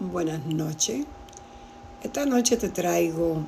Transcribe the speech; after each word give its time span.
Buenas 0.00 0.46
noches. 0.46 1.04
Esta 2.02 2.24
noche 2.24 2.56
te 2.56 2.70
traigo 2.70 3.42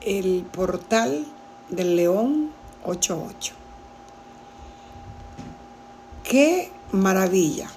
el 0.00 0.46
portal 0.50 1.26
del 1.68 1.94
León 1.94 2.50
88. 2.86 3.52
Qué 6.24 6.72
maravilla 6.90 7.68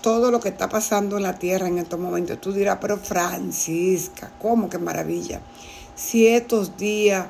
todo 0.00 0.30
lo 0.30 0.40
que 0.40 0.48
está 0.48 0.70
pasando 0.70 1.18
en 1.18 1.24
la 1.24 1.38
tierra 1.38 1.68
en 1.68 1.76
estos 1.76 2.00
momentos. 2.00 2.40
Tú 2.40 2.54
dirás, 2.54 2.78
pero 2.80 2.96
Francisca, 2.96 4.32
¿cómo 4.40 4.70
que 4.70 4.78
maravilla? 4.78 5.42
Si 5.94 6.26
estos 6.26 6.78
días, 6.78 7.26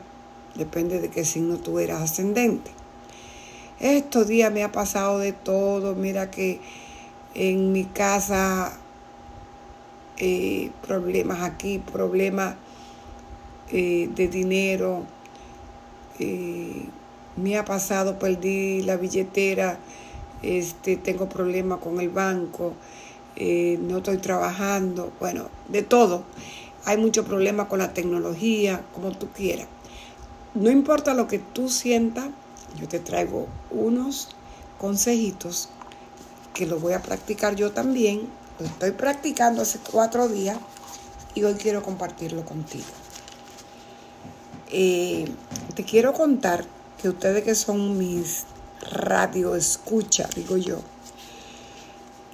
depende 0.55 1.01
de 1.01 1.11
qué 1.11 1.25
signo 1.25 1.57
tú 1.57 1.81
eras 1.81 2.03
ascendente. 2.03 2.71
Estos 3.81 4.29
días 4.29 4.53
me 4.53 4.63
ha 4.63 4.71
pasado 4.71 5.19
de 5.19 5.33
todo. 5.33 5.97
Mira 5.97 6.31
que 6.31 6.61
en 7.35 7.73
mi 7.73 7.85
casa 7.85 8.79
eh, 10.17 10.71
problemas 10.87 11.43
aquí, 11.43 11.79
problemas 11.79 12.55
eh, 13.71 14.09
de 14.15 14.29
dinero. 14.29 15.05
Eh, 16.19 16.87
me 17.37 17.59
ha 17.59 17.65
pasado, 17.65 18.19
perdí 18.21 18.83
la 18.83 18.97
billetera, 18.97 19.79
este, 20.43 20.97
tengo 20.97 21.29
problemas 21.29 21.81
con 21.81 22.01
el 22.01 22.11
banco, 22.11 22.75
no 23.37 23.97
estoy 23.97 24.19
trabajando, 24.19 25.13
bueno, 25.19 25.49
de 25.69 25.83
todo. 25.83 26.23
Hay 26.85 26.97
muchos 26.97 27.27
problemas 27.27 27.67
con 27.67 27.81
la 27.81 27.93
tecnología, 27.93 28.85
como 28.95 29.11
tú 29.11 29.27
quieras. 29.35 29.67
No 30.55 30.71
importa 30.71 31.15
lo 31.15 31.27
que 31.27 31.41
tú 31.41 31.69
sientas, 31.69 32.29
yo 32.79 32.87
te 32.87 33.01
traigo 33.01 33.49
unos 33.73 34.29
consejitos 34.79 35.71
que 36.55 36.67
lo 36.67 36.79
voy 36.79 36.95
a 36.95 37.03
practicar 37.03 37.57
yo 37.57 37.73
también. 37.73 38.29
Lo 38.59 38.67
estoy 38.67 38.93
practicando 38.93 39.61
hace 39.61 39.81
cuatro 39.91 40.29
días 40.29 40.57
y 41.35 41.43
hoy 41.43 41.55
quiero 41.55 41.83
compartirlo 41.83 42.45
contigo. 42.45 42.87
Eh, 44.71 45.31
te 45.75 45.85
quiero 45.85 46.15
contar 46.15 46.65
que 47.03 47.09
ustedes 47.09 47.45
que 47.45 47.55
son 47.55 47.99
mis 47.99 48.45
radio 48.91 49.57
escucha, 49.57 50.29
digo 50.35 50.57
yo, 50.57 50.79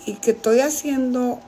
y 0.06 0.14
que 0.14 0.32
estoy 0.32 0.60
haciendo 0.60 1.40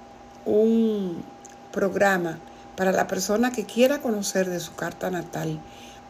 un 0.44 1.22
programa 1.70 2.38
para 2.76 2.92
la 2.92 3.06
persona 3.06 3.52
que 3.52 3.64
quiera 3.64 4.00
conocer 4.00 4.48
de 4.48 4.60
su 4.60 4.74
carta 4.74 5.10
natal. 5.10 5.60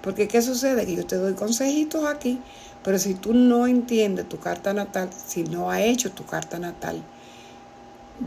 Porque 0.01 0.27
¿qué 0.29 0.43
sucede? 0.43 0.87
Que 0.87 0.97
yo 0.97 1.07
te 1.07 1.17
doy 1.17 1.35
consejitos 1.35 2.05
aquí 2.07 2.41
pero 2.85 2.99
si 2.99 3.15
tú 3.15 3.33
no 3.33 3.67
entiendes 3.67 4.29
tu 4.29 4.39
carta 4.39 4.73
natal, 4.73 5.11
si 5.13 5.45
no 5.45 5.71
ha 5.71 5.81
hecho 5.81 6.11
tu 6.11 6.25
carta 6.25 6.59
natal, 6.59 7.03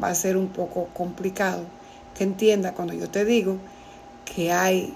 va 0.02 0.10
a 0.10 0.16
ser 0.16 0.38
un 0.38 0.48
poco 0.48 0.88
complicado 0.94 1.64
que 2.16 2.24
entienda 2.24 2.74
cuando 2.74 2.94
yo 2.94 3.10
te 3.10 3.26
digo 3.26 3.58
que 4.24 4.52
hay 4.52 4.94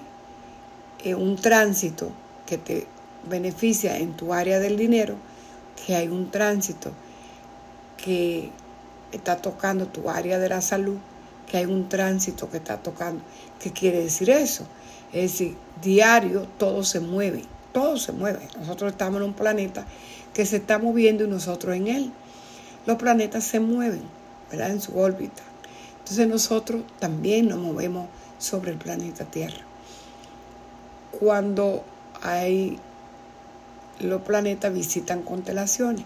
eh, 1.04 1.14
un 1.14 1.36
tránsito 1.36 2.10
que 2.46 2.58
te 2.58 2.86
beneficia 3.28 3.98
en 3.98 4.14
tu 4.16 4.32
área 4.32 4.58
del 4.58 4.76
dinero, 4.76 5.16
que 5.86 5.94
hay 5.94 6.08
un 6.08 6.30
tránsito 6.30 6.92
que 8.02 8.50
está 9.12 9.36
tocando 9.36 9.86
tu 9.86 10.08
área 10.08 10.38
de 10.38 10.48
la 10.48 10.62
salud, 10.62 10.96
que 11.46 11.58
hay 11.58 11.66
un 11.66 11.88
tránsito 11.88 12.48
que 12.48 12.56
está 12.56 12.78
tocando. 12.78 13.22
¿Qué 13.58 13.72
quiere 13.72 14.02
decir 14.02 14.30
eso? 14.30 14.64
Es 15.12 15.32
decir, 15.32 15.56
diario 15.82 16.46
todo 16.58 16.82
se 16.82 17.00
mueve 17.00 17.44
todo 17.72 17.96
se 17.96 18.12
mueve. 18.12 18.48
Nosotros 18.58 18.92
estamos 18.92 19.20
en 19.20 19.28
un 19.28 19.34
planeta 19.34 19.86
que 20.34 20.46
se 20.46 20.56
está 20.56 20.78
moviendo 20.78 21.24
y 21.24 21.28
nosotros 21.28 21.76
en 21.76 21.88
él. 21.88 22.12
Los 22.86 22.96
planetas 22.96 23.44
se 23.44 23.60
mueven, 23.60 24.02
¿verdad? 24.50 24.70
En 24.70 24.80
su 24.80 24.98
órbita. 24.98 25.42
Entonces 25.98 26.28
nosotros 26.28 26.82
también 26.98 27.48
nos 27.48 27.58
movemos 27.58 28.08
sobre 28.38 28.72
el 28.72 28.78
planeta 28.78 29.24
Tierra. 29.24 29.64
Cuando 31.18 31.84
hay 32.22 32.78
los 34.00 34.22
planetas 34.22 34.72
visitan 34.72 35.22
constelaciones, 35.22 36.04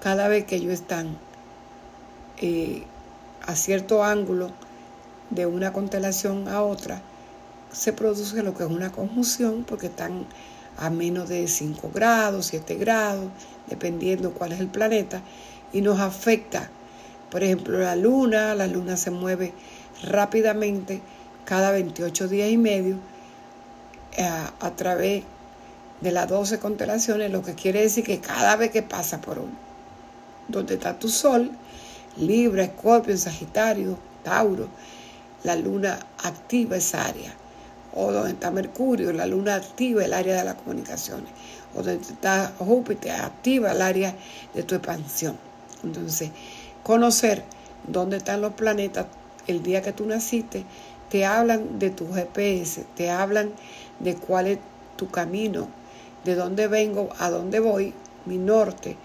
cada 0.00 0.28
vez 0.28 0.44
que 0.44 0.56
ellos 0.56 0.72
están 0.72 1.16
eh, 2.38 2.82
a 3.46 3.54
cierto 3.54 4.02
ángulo 4.02 4.50
de 5.30 5.46
una 5.46 5.72
constelación 5.72 6.48
a 6.48 6.62
otra, 6.62 7.00
se 7.72 7.92
produce 7.92 8.42
lo 8.42 8.54
que 8.54 8.64
es 8.64 8.70
una 8.70 8.92
conjunción 8.92 9.64
porque 9.66 9.86
están 9.86 10.26
a 10.78 10.90
menos 10.90 11.28
de 11.28 11.46
5 11.48 11.90
grados, 11.92 12.46
7 12.46 12.74
grados, 12.76 13.30
dependiendo 13.68 14.32
cuál 14.32 14.52
es 14.52 14.60
el 14.60 14.68
planeta, 14.68 15.22
y 15.72 15.80
nos 15.80 16.00
afecta. 16.00 16.70
Por 17.30 17.42
ejemplo, 17.42 17.78
la 17.78 17.96
luna, 17.96 18.54
la 18.54 18.66
luna 18.66 18.96
se 18.96 19.10
mueve 19.10 19.52
rápidamente 20.02 21.00
cada 21.44 21.70
28 21.70 22.28
días 22.28 22.50
y 22.50 22.56
medio 22.56 22.96
eh, 24.16 24.24
a, 24.24 24.70
través 24.76 25.24
de 26.00 26.12
las 26.12 26.28
12 26.28 26.58
constelaciones, 26.58 27.30
lo 27.30 27.42
que 27.42 27.54
quiere 27.54 27.82
decir 27.82 28.04
que 28.04 28.20
cada 28.20 28.56
vez 28.56 28.70
que 28.70 28.82
pasa 28.82 29.20
por 29.20 29.38
uno, 29.38 29.52
donde 30.48 30.74
está 30.74 30.98
tu 30.98 31.08
sol, 31.08 31.50
Libra, 32.16 32.64
Escorpio, 32.64 33.16
Sagitario, 33.16 33.96
Tauro, 34.22 34.68
la 35.44 35.56
luna 35.56 35.98
activa 36.22 36.76
esa 36.76 37.06
área 37.06 37.41
o 37.94 38.12
donde 38.12 38.30
está 38.30 38.50
Mercurio, 38.50 39.12
la 39.12 39.26
luna 39.26 39.54
activa 39.54 40.04
el 40.04 40.12
área 40.12 40.36
de 40.36 40.44
las 40.44 40.54
comunicaciones, 40.56 41.30
o 41.74 41.82
donde 41.82 42.02
está 42.02 42.52
Júpiter, 42.58 43.12
activa 43.12 43.72
el 43.72 43.82
área 43.82 44.14
de 44.54 44.62
tu 44.62 44.74
expansión. 44.74 45.36
Entonces, 45.82 46.30
conocer 46.82 47.44
dónde 47.86 48.18
están 48.18 48.40
los 48.40 48.54
planetas 48.54 49.06
el 49.46 49.62
día 49.62 49.82
que 49.82 49.92
tú 49.92 50.06
naciste, 50.06 50.64
te 51.10 51.26
hablan 51.26 51.78
de 51.78 51.90
tu 51.90 52.10
GPS, 52.12 52.84
te 52.96 53.10
hablan 53.10 53.50
de 54.00 54.14
cuál 54.14 54.46
es 54.46 54.58
tu 54.96 55.10
camino, 55.10 55.68
de 56.24 56.34
dónde 56.34 56.68
vengo, 56.68 57.08
a 57.18 57.28
dónde 57.28 57.60
voy, 57.60 57.92
mi 58.24 58.38
norte, 58.38 58.96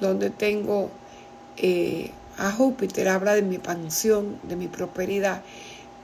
donde 0.00 0.30
tengo 0.30 0.90
eh, 1.56 2.10
a 2.38 2.50
Júpiter, 2.52 3.08
habla 3.08 3.34
de 3.34 3.42
mi 3.42 3.56
expansión, 3.56 4.38
de 4.42 4.56
mi 4.56 4.68
prosperidad, 4.68 5.42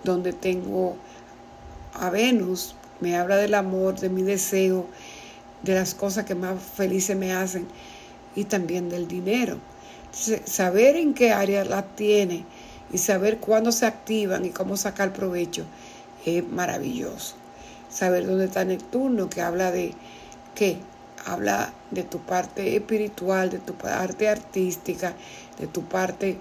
donde 0.05 0.33
tengo 0.33 0.97
a 1.95 2.11
Venus, 2.11 2.75
me 3.01 3.17
habla 3.17 3.37
del 3.37 3.55
amor, 3.55 3.99
de 3.99 4.09
mi 4.09 4.23
deseo, 4.23 4.87
de 5.63 5.75
las 5.75 5.95
cosas 5.95 6.25
que 6.25 6.35
más 6.35 6.61
felices 6.63 7.17
me 7.17 7.33
hacen 7.33 7.67
y 8.35 8.45
también 8.45 8.89
del 8.89 9.09
dinero. 9.09 9.59
saber 10.11 10.97
en 10.97 11.15
qué 11.15 11.33
área 11.33 11.65
la 11.65 11.83
tiene 11.83 12.45
y 12.93 12.99
saber 12.99 13.39
cuándo 13.39 13.73
se 13.73 13.87
activan 13.87 14.45
y 14.45 14.51
cómo 14.51 14.77
sacar 14.77 15.13
provecho 15.13 15.65
es 16.25 16.47
maravilloso. 16.47 17.35
Saber 17.91 18.27
dónde 18.27 18.47
está 18.47 18.65
Neptuno, 18.65 19.29
que 19.29 19.43
habla 19.43 19.71
de 19.71 19.95
qué? 20.55 20.79
Habla 21.25 21.73
de 21.91 22.05
tu 22.05 22.19
parte 22.21 22.77
espiritual, 22.77 23.51
de 23.51 23.59
tu 23.59 23.75
parte 23.75 24.29
artística, 24.29 25.15
de 25.59 25.67
tu 25.67 25.85
parte, 25.85 26.39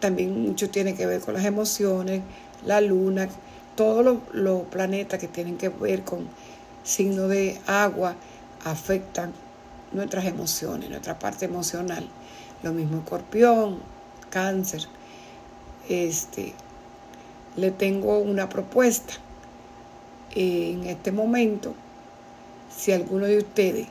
también 0.00 0.40
mucho 0.42 0.70
tiene 0.70 0.94
que 0.94 1.06
ver 1.06 1.20
con 1.20 1.34
las 1.34 1.44
emociones, 1.44 2.22
la 2.64 2.80
luna, 2.80 3.28
todos 3.78 4.18
los, 4.32 4.62
planetas 4.64 5.20
que 5.20 5.28
tienen 5.28 5.56
que 5.56 5.68
ver 5.68 6.02
con 6.02 6.26
signos 6.82 7.28
de 7.28 7.60
agua 7.68 8.16
afectan 8.64 9.32
nuestras 9.92 10.24
emociones, 10.24 10.90
nuestra 10.90 11.16
parte 11.16 11.44
emocional. 11.44 12.04
Lo 12.64 12.72
mismo 12.72 12.98
escorpión, 12.98 13.78
cáncer. 14.30 14.88
Este, 15.88 16.54
le 17.54 17.70
tengo 17.70 18.18
una 18.18 18.48
propuesta. 18.48 19.14
En 20.34 20.84
este 20.86 21.12
momento, 21.12 21.72
si 22.76 22.90
alguno 22.90 23.26
de 23.26 23.38
ustedes 23.38 23.86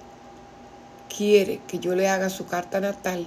quiere 1.15 1.61
que 1.65 1.79
yo 1.79 1.95
le 1.95 2.09
haga 2.09 2.29
su 2.29 2.45
carta 2.45 2.81
natal, 2.81 3.25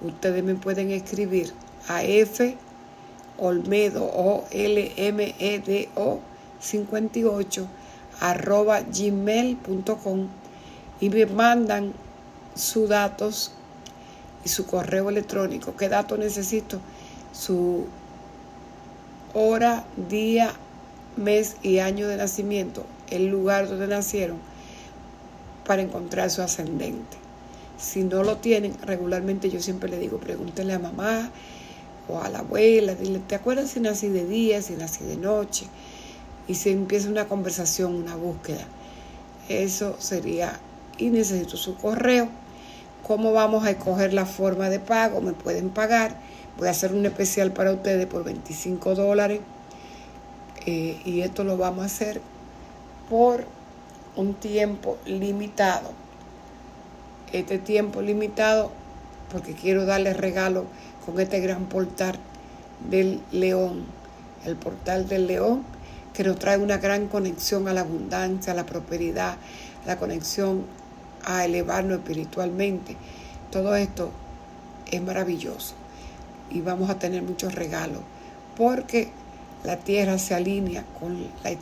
ustedes 0.00 0.42
me 0.42 0.54
pueden 0.54 0.92
escribir 0.92 1.52
a 1.88 2.02
F 2.02 2.56
Olmedo, 3.40 4.04
O 4.04 4.44
L 4.50 4.92
M 4.96 5.34
E 5.38 5.58
D 5.58 5.88
O 5.96 6.20
58 6.60 7.66
arroba 8.20 8.82
gmail.com 8.82 10.28
y 11.00 11.08
me 11.08 11.26
mandan 11.26 11.92
sus 12.54 12.88
datos 12.88 13.52
y 14.44 14.48
su 14.48 14.66
correo 14.66 15.08
electrónico. 15.08 15.74
¿Qué 15.76 15.88
datos 15.88 16.18
necesito? 16.18 16.80
Su 17.32 17.86
hora, 19.32 19.84
día, 20.08 20.52
mes 21.16 21.56
y 21.62 21.78
año 21.78 22.08
de 22.08 22.16
nacimiento, 22.16 22.84
el 23.08 23.26
lugar 23.28 23.68
donde 23.68 23.86
nacieron, 23.86 24.38
para 25.66 25.82
encontrar 25.82 26.30
su 26.30 26.42
ascendente. 26.42 27.16
Si 27.78 28.02
no 28.02 28.22
lo 28.22 28.36
tienen, 28.38 28.76
regularmente 28.82 29.48
yo 29.48 29.60
siempre 29.60 29.88
le 29.88 29.98
digo, 29.98 30.18
pregúntenle 30.18 30.74
a 30.74 30.78
mamá, 30.78 31.30
o 32.08 32.20
a 32.20 32.28
la 32.28 32.40
abuela, 32.40 32.94
dile, 32.94 33.20
¿te 33.20 33.34
acuerdas 33.34 33.70
si 33.70 33.80
nací 33.80 34.08
de 34.08 34.26
día, 34.26 34.62
si 34.62 34.74
nací 34.74 35.04
de 35.04 35.16
noche? 35.16 35.66
Y 36.48 36.54
se 36.54 36.70
empieza 36.70 37.08
una 37.08 37.28
conversación, 37.28 37.94
una 37.94 38.16
búsqueda. 38.16 38.64
Eso 39.48 39.96
sería, 39.98 40.58
y 40.98 41.10
necesito 41.10 41.56
su 41.56 41.76
correo. 41.76 42.28
¿Cómo 43.06 43.32
vamos 43.32 43.64
a 43.64 43.70
escoger 43.70 44.12
la 44.12 44.26
forma 44.26 44.68
de 44.68 44.80
pago? 44.80 45.20
Me 45.20 45.32
pueden 45.32 45.70
pagar 45.70 46.16
Voy 46.60 46.68
a 46.68 46.72
hacer 46.72 46.92
un 46.92 47.06
especial 47.06 47.52
para 47.52 47.72
ustedes 47.72 48.06
por 48.06 48.22
25 48.22 48.94
dólares. 48.94 49.40
Eh, 50.66 51.00
y 51.06 51.22
esto 51.22 51.42
lo 51.42 51.56
vamos 51.56 51.84
a 51.84 51.86
hacer 51.86 52.20
por 53.08 53.46
un 54.14 54.34
tiempo 54.34 54.98
limitado. 55.06 55.92
Este 57.32 57.56
tiempo 57.58 58.02
limitado 58.02 58.70
porque 59.32 59.54
quiero 59.54 59.86
darle 59.86 60.12
regalo 60.12 60.66
con 61.04 61.20
este 61.20 61.40
gran 61.40 61.66
portal 61.66 62.18
del 62.88 63.20
león. 63.32 63.84
El 64.44 64.56
portal 64.56 65.08
del 65.08 65.26
león 65.26 65.62
que 66.12 66.24
nos 66.24 66.38
trae 66.38 66.58
una 66.58 66.78
gran 66.78 67.08
conexión 67.08 67.68
a 67.68 67.72
la 67.72 67.82
abundancia, 67.82 68.52
a 68.52 68.56
la 68.56 68.66
prosperidad, 68.66 69.36
la 69.86 69.96
conexión 69.96 70.64
a 71.24 71.44
elevarnos 71.44 71.98
espiritualmente. 71.98 72.96
Todo 73.50 73.76
esto 73.76 74.10
es 74.90 75.02
maravilloso 75.02 75.74
y 76.50 76.60
vamos 76.60 76.90
a 76.90 76.98
tener 76.98 77.22
muchos 77.22 77.54
regalos 77.54 78.00
porque 78.56 79.08
la 79.64 79.76
Tierra 79.76 80.18
se 80.18 80.34
alinea 80.34 80.84
con 80.98 81.22
la 81.44 81.52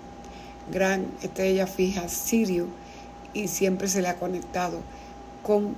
gran 0.72 1.06
estrella 1.22 1.66
fija 1.66 2.08
Sirio 2.08 2.66
y 3.34 3.48
siempre 3.48 3.88
se 3.88 4.02
le 4.02 4.08
ha 4.08 4.16
conectado 4.16 4.78
con 5.42 5.76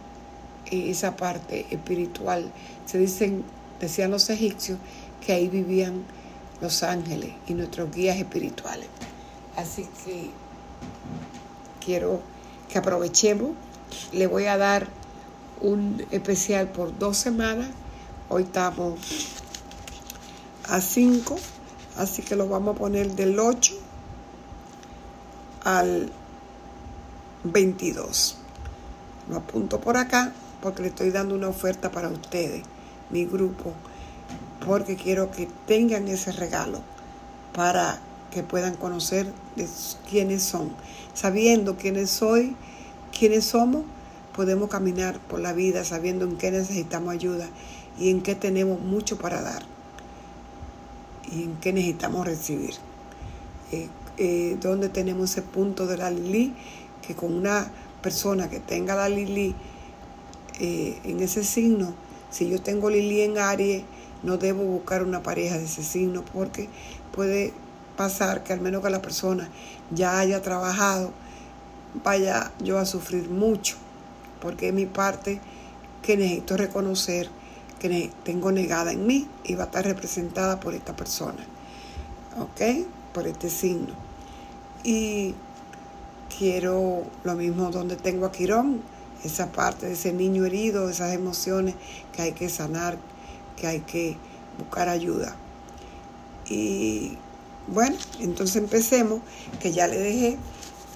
esa 0.70 1.16
parte 1.16 1.66
espiritual. 1.70 2.50
Se 2.86 2.98
dicen, 2.98 3.44
decían 3.80 4.10
los 4.10 4.30
egipcios, 4.30 4.78
que 5.24 5.32
ahí 5.32 5.48
vivían 5.48 6.04
los 6.60 6.82
ángeles 6.82 7.32
y 7.46 7.54
nuestros 7.54 7.90
guías 7.90 8.16
espirituales. 8.16 8.86
Así 9.56 9.88
que 10.04 10.30
quiero 11.84 12.20
que 12.68 12.78
aprovechemos. 12.78 13.50
Le 14.12 14.26
voy 14.26 14.46
a 14.46 14.56
dar 14.56 14.88
un 15.60 16.04
especial 16.10 16.68
por 16.68 16.96
dos 16.98 17.16
semanas. 17.16 17.68
Hoy 18.28 18.44
estamos 18.44 18.98
a 20.68 20.80
5, 20.80 21.36
así 21.96 22.22
que 22.22 22.36
lo 22.36 22.48
vamos 22.48 22.76
a 22.76 22.78
poner 22.78 23.10
del 23.12 23.38
8 23.38 23.74
al 25.64 26.12
22. 27.44 28.36
Lo 29.28 29.36
apunto 29.38 29.80
por 29.80 29.96
acá 29.96 30.32
porque 30.62 30.82
le 30.82 30.88
estoy 30.88 31.10
dando 31.10 31.34
una 31.34 31.48
oferta 31.48 31.90
para 31.90 32.08
ustedes, 32.08 32.62
mi 33.10 33.24
grupo, 33.24 33.72
porque 34.64 34.96
quiero 34.96 35.30
que 35.30 35.48
tengan 35.66 36.08
ese 36.08 36.32
regalo 36.32 36.80
para 37.54 38.00
que 38.30 38.42
puedan 38.42 38.76
conocer 38.76 39.26
quiénes 40.08 40.42
son. 40.42 40.70
Sabiendo 41.14 41.76
quiénes 41.76 42.10
soy, 42.10 42.54
quiénes 43.16 43.44
somos, 43.44 43.84
podemos 44.34 44.70
caminar 44.70 45.18
por 45.18 45.40
la 45.40 45.52
vida 45.52 45.84
sabiendo 45.84 46.24
en 46.24 46.36
qué 46.36 46.50
necesitamos 46.50 47.12
ayuda 47.12 47.48
y 47.98 48.10
en 48.10 48.22
qué 48.22 48.34
tenemos 48.34 48.80
mucho 48.80 49.18
para 49.18 49.42
dar 49.42 49.62
y 51.30 51.42
en 51.42 51.56
qué 51.56 51.72
necesitamos 51.72 52.26
recibir. 52.26 52.74
Eh, 53.72 53.88
eh, 54.16 54.56
donde 54.60 54.88
tenemos 54.88 55.30
ese 55.30 55.42
punto 55.42 55.86
de 55.86 55.96
la 55.96 56.10
Lili, 56.10 56.52
que 57.06 57.14
con 57.14 57.32
una 57.32 57.70
persona 58.02 58.50
que 58.50 58.60
tenga 58.60 58.94
la 58.94 59.08
Lili 59.08 59.54
eh, 60.60 60.98
en 61.04 61.20
ese 61.20 61.42
signo, 61.42 61.94
si 62.30 62.48
yo 62.48 62.60
tengo 62.60 62.90
Lili 62.90 63.22
en 63.22 63.38
Aries, 63.38 63.82
no 64.22 64.36
debo 64.36 64.62
buscar 64.62 65.02
una 65.02 65.22
pareja 65.22 65.56
de 65.56 65.64
ese 65.64 65.82
signo 65.82 66.22
porque 66.34 66.68
puede 67.12 67.54
pasar 67.96 68.44
que 68.44 68.52
al 68.52 68.60
menos 68.60 68.82
que 68.82 68.90
la 68.90 69.00
persona 69.00 69.48
ya 69.90 70.18
haya 70.18 70.42
trabajado, 70.42 71.12
vaya 72.04 72.52
yo 72.62 72.78
a 72.78 72.84
sufrir 72.84 73.30
mucho, 73.30 73.76
porque 74.40 74.68
es 74.68 74.74
mi 74.74 74.86
parte 74.86 75.40
que 76.02 76.16
necesito 76.16 76.56
reconocer 76.56 77.30
que 77.78 78.10
tengo 78.22 78.52
negada 78.52 78.92
en 78.92 79.06
mí 79.06 79.26
y 79.44 79.54
va 79.54 79.64
a 79.64 79.66
estar 79.66 79.84
representada 79.84 80.60
por 80.60 80.74
esta 80.74 80.94
persona, 80.94 81.42
¿ok? 82.38 82.86
Por 83.14 83.26
este 83.26 83.48
signo. 83.48 83.94
Y 84.84 85.34
quiero 86.38 87.04
lo 87.24 87.34
mismo 87.34 87.70
donde 87.70 87.96
tengo 87.96 88.26
a 88.26 88.32
Quirón, 88.32 88.82
esa 89.24 89.52
parte 89.52 89.86
de 89.86 89.92
ese 89.92 90.12
niño 90.12 90.44
herido, 90.44 90.88
esas 90.88 91.12
emociones 91.12 91.74
que 92.12 92.22
hay 92.22 92.32
que 92.32 92.48
sanar, 92.48 92.98
que 93.56 93.66
hay 93.66 93.80
que 93.80 94.16
buscar 94.58 94.88
ayuda. 94.88 95.36
Y 96.48 97.16
bueno, 97.68 97.96
entonces 98.18 98.56
empecemos, 98.56 99.20
que 99.60 99.72
ya 99.72 99.86
le 99.86 99.98
dejé, 99.98 100.38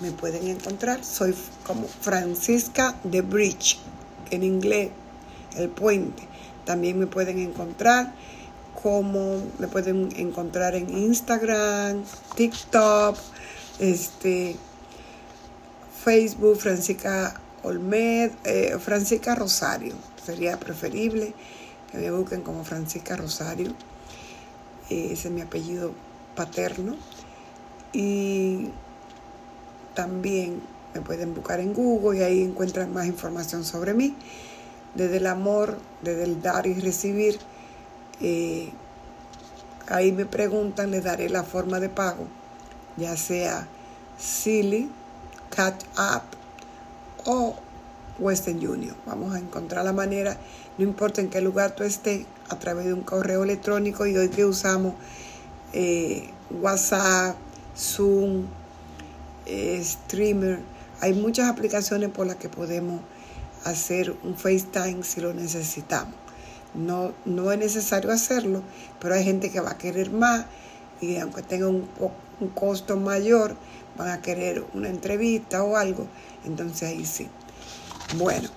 me 0.00 0.10
pueden 0.10 0.48
encontrar, 0.48 1.04
soy 1.04 1.34
como 1.66 1.86
Francisca 1.86 2.96
de 3.04 3.22
Bridge, 3.22 3.78
en 4.30 4.42
inglés, 4.42 4.90
el 5.56 5.68
puente. 5.68 6.22
También 6.64 6.98
me 6.98 7.06
pueden 7.06 7.38
encontrar 7.38 8.12
como 8.82 9.40
me 9.58 9.68
pueden 9.68 10.10
encontrar 10.16 10.74
en 10.74 10.90
Instagram, 10.90 12.02
TikTok, 12.34 13.16
este, 13.78 14.56
Facebook, 16.04 16.58
Francisca 16.58 17.40
Olmed, 17.64 18.30
eh, 18.44 18.76
Francisca 18.78 19.34
Rosario, 19.34 19.94
sería 20.22 20.60
preferible 20.60 21.34
que 21.90 21.96
me 21.96 22.10
busquen 22.10 22.42
como 22.42 22.62
Francisca 22.62 23.16
Rosario, 23.16 23.70
eh, 24.90 25.08
ese 25.12 25.28
es 25.28 25.34
mi 25.34 25.40
apellido 25.40 25.92
paterno, 26.36 26.94
y 27.94 28.68
también 29.94 30.60
me 30.92 31.00
pueden 31.00 31.34
buscar 31.34 31.58
en 31.60 31.72
Google 31.72 32.18
y 32.18 32.22
ahí 32.22 32.42
encuentran 32.42 32.92
más 32.92 33.06
información 33.06 33.64
sobre 33.64 33.94
mí, 33.94 34.14
desde 34.94 35.16
el 35.16 35.26
amor, 35.26 35.78
desde 36.02 36.24
el 36.24 36.42
dar 36.42 36.66
y 36.66 36.74
recibir, 36.74 37.38
eh, 38.20 38.70
ahí 39.88 40.12
me 40.12 40.26
preguntan, 40.26 40.90
les 40.90 41.02
daré 41.02 41.30
la 41.30 41.44
forma 41.44 41.80
de 41.80 41.88
pago, 41.88 42.26
ya 42.98 43.16
sea 43.16 43.66
Silly, 44.18 44.90
Cat 45.50 45.82
App, 45.96 46.24
o 47.24 47.56
Western 48.18 48.58
Union. 48.66 48.96
Vamos 49.06 49.34
a 49.34 49.38
encontrar 49.38 49.84
la 49.84 49.92
manera, 49.92 50.36
no 50.78 50.84
importa 50.84 51.20
en 51.20 51.30
qué 51.30 51.40
lugar 51.40 51.74
tú 51.74 51.84
estés, 51.84 52.26
a 52.48 52.58
través 52.58 52.86
de 52.86 52.92
un 52.92 53.02
correo 53.02 53.42
electrónico 53.42 54.06
y 54.06 54.16
hoy 54.16 54.28
que 54.28 54.44
usamos 54.44 54.94
eh, 55.72 56.30
WhatsApp, 56.50 57.36
Zoom, 57.76 58.44
eh, 59.46 59.80
Streamer, 59.82 60.60
hay 61.00 61.12
muchas 61.14 61.50
aplicaciones 61.50 62.10
por 62.10 62.26
las 62.26 62.36
que 62.36 62.48
podemos 62.48 63.00
hacer 63.64 64.14
un 64.22 64.36
FaceTime 64.36 65.02
si 65.02 65.20
lo 65.20 65.34
necesitamos. 65.34 66.14
No, 66.74 67.12
no 67.24 67.52
es 67.52 67.58
necesario 67.58 68.10
hacerlo, 68.10 68.62
pero 69.00 69.14
hay 69.14 69.24
gente 69.24 69.50
que 69.50 69.60
va 69.60 69.72
a 69.72 69.78
querer 69.78 70.10
más 70.10 70.46
y 71.00 71.16
aunque 71.16 71.42
tenga 71.42 71.68
un, 71.68 71.88
un 72.40 72.48
costo 72.48 72.96
mayor, 72.96 73.56
van 73.96 74.08
a 74.08 74.22
querer 74.22 74.64
una 74.74 74.88
entrevista 74.88 75.62
o 75.62 75.76
algo 75.76 76.06
entonces 76.44 76.88
ahí 76.88 77.04
sí. 77.04 77.28
Bueno, 78.16 78.48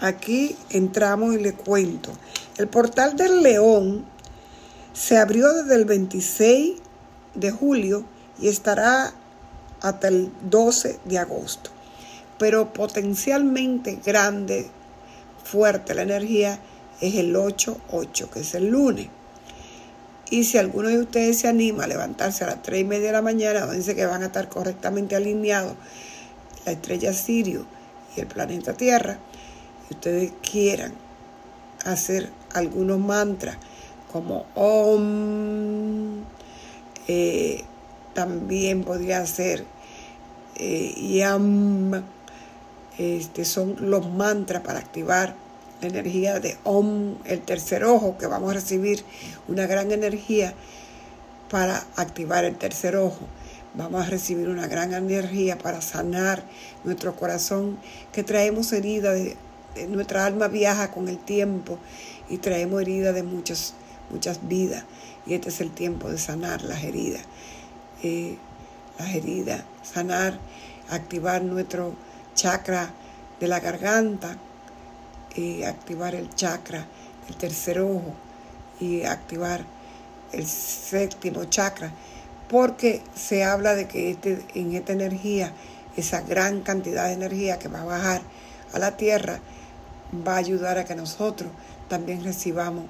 aquí 0.00 0.56
entramos 0.70 1.34
y 1.34 1.38
le 1.38 1.54
cuento. 1.54 2.12
El 2.56 2.68
portal 2.68 3.16
del 3.16 3.42
León 3.42 4.04
se 4.92 5.16
abrió 5.16 5.52
desde 5.52 5.74
el 5.76 5.84
26 5.84 6.78
de 7.34 7.50
julio 7.50 8.04
y 8.40 8.48
estará 8.48 9.12
hasta 9.80 10.08
el 10.08 10.30
12 10.42 11.00
de 11.04 11.18
agosto. 11.18 11.70
Pero 12.38 12.72
potencialmente 12.72 14.00
grande, 14.04 14.68
fuerte 15.44 15.94
la 15.94 16.02
energía 16.02 16.58
es 17.00 17.14
el 17.14 17.34
8-8, 17.34 18.28
que 18.30 18.40
es 18.40 18.54
el 18.54 18.68
lunes. 18.68 19.08
Y 20.30 20.44
si 20.44 20.58
alguno 20.58 20.88
de 20.88 21.00
ustedes 21.00 21.38
se 21.38 21.48
anima 21.48 21.84
a 21.84 21.86
levantarse 21.88 22.44
a 22.44 22.48
las 22.48 22.62
3 22.62 22.80
y 22.80 22.84
media 22.84 23.08
de 23.08 23.12
la 23.12 23.22
mañana, 23.22 23.66
dice 23.66 23.94
que 23.94 24.06
van 24.06 24.22
a 24.22 24.26
estar 24.26 24.48
correctamente 24.48 25.16
alineados 25.16 25.74
la 26.64 26.72
estrella 26.72 27.12
Sirio 27.12 27.66
y 28.16 28.20
el 28.20 28.26
planeta 28.26 28.74
Tierra, 28.74 29.18
y 29.88 29.94
ustedes 29.94 30.32
quieran 30.42 30.92
hacer 31.84 32.30
algunos 32.52 32.98
mantras 32.98 33.56
como 34.12 34.46
Om, 34.54 36.22
eh, 37.08 37.64
también 38.14 38.84
podría 38.84 39.24
ser 39.26 39.64
eh, 40.56 40.94
Yam, 41.16 42.02
este, 42.98 43.44
son 43.44 43.76
los 43.90 44.08
mantras 44.10 44.62
para 44.62 44.80
activar 44.80 45.34
la 45.80 45.88
energía 45.88 46.40
de 46.40 46.58
Om, 46.64 47.16
el 47.24 47.40
tercer 47.40 47.84
ojo, 47.84 48.18
que 48.18 48.26
vamos 48.26 48.50
a 48.50 48.54
recibir 48.54 49.04
una 49.48 49.66
gran 49.66 49.92
energía 49.92 50.52
para 51.48 51.84
activar 51.96 52.44
el 52.44 52.56
tercer 52.56 52.96
ojo 52.96 53.26
vamos 53.74 54.06
a 54.06 54.10
recibir 54.10 54.48
una 54.48 54.66
gran 54.66 54.92
energía 54.92 55.58
para 55.58 55.80
sanar 55.80 56.42
nuestro 56.84 57.14
corazón, 57.16 57.78
que 58.12 58.22
traemos 58.22 58.72
heridas, 58.72 59.14
de, 59.14 59.36
nuestra 59.88 60.26
alma 60.26 60.48
viaja 60.48 60.90
con 60.90 61.08
el 61.08 61.18
tiempo 61.18 61.78
y 62.28 62.38
traemos 62.38 62.82
heridas 62.82 63.14
de 63.14 63.22
muchas, 63.22 63.74
muchas 64.10 64.48
vidas. 64.48 64.84
Y 65.26 65.34
este 65.34 65.50
es 65.50 65.60
el 65.60 65.70
tiempo 65.70 66.10
de 66.10 66.18
sanar 66.18 66.62
las 66.62 66.82
heridas. 66.82 67.22
Eh, 68.02 68.36
las 68.98 69.14
heridas, 69.14 69.62
sanar, 69.82 70.38
activar 70.90 71.42
nuestro 71.42 71.94
chakra 72.34 72.90
de 73.38 73.48
la 73.48 73.60
garganta, 73.60 74.36
eh, 75.36 75.64
activar 75.64 76.14
el 76.14 76.34
chakra 76.34 76.86
del 77.26 77.36
tercer 77.36 77.80
ojo 77.80 78.14
y 78.80 79.02
activar 79.04 79.64
el 80.32 80.46
séptimo 80.46 81.44
chakra, 81.44 81.92
porque 82.50 83.00
se 83.14 83.44
habla 83.44 83.76
de 83.76 83.86
que 83.86 84.10
este, 84.10 84.44
en 84.54 84.74
esta 84.74 84.92
energía, 84.92 85.52
esa 85.96 86.20
gran 86.22 86.62
cantidad 86.62 87.06
de 87.06 87.12
energía 87.12 87.60
que 87.60 87.68
va 87.68 87.82
a 87.82 87.84
bajar 87.84 88.22
a 88.72 88.78
la 88.80 88.96
tierra, 88.96 89.38
va 90.26 90.34
a 90.34 90.38
ayudar 90.38 90.76
a 90.76 90.84
que 90.84 90.96
nosotros 90.96 91.50
también 91.88 92.24
recibamos 92.24 92.86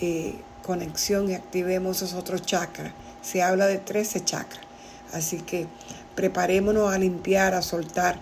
eh, 0.00 0.34
conexión 0.64 1.30
y 1.30 1.34
activemos 1.34 1.98
esos 1.98 2.14
otros 2.14 2.42
chakras. 2.42 2.92
Se 3.22 3.40
habla 3.40 3.66
de 3.66 3.78
13 3.78 4.24
chakras. 4.24 4.64
Así 5.12 5.38
que 5.38 5.68
preparémonos 6.16 6.92
a 6.92 6.98
limpiar, 6.98 7.54
a 7.54 7.62
soltar 7.62 8.18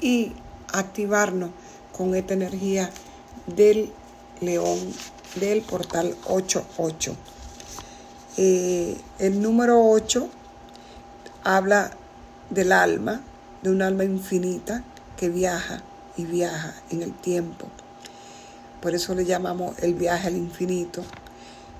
y 0.00 0.32
activarnos 0.72 1.50
con 1.96 2.14
esta 2.14 2.34
energía 2.34 2.90
del 3.46 3.90
león 4.42 4.78
del 5.36 5.62
portal 5.62 6.14
88. 6.26 7.16
El 8.36 9.42
número 9.42 9.84
8 9.90 10.28
habla 11.44 11.90
del 12.50 12.72
alma, 12.72 13.20
de 13.62 13.70
un 13.70 13.82
alma 13.82 14.04
infinita 14.04 14.82
que 15.16 15.28
viaja 15.28 15.82
y 16.16 16.24
viaja 16.24 16.74
en 16.90 17.02
el 17.02 17.12
tiempo. 17.12 17.66
Por 18.80 18.94
eso 18.94 19.14
le 19.14 19.24
llamamos 19.24 19.78
el 19.80 19.94
viaje 19.94 20.28
al 20.28 20.36
infinito. 20.36 21.02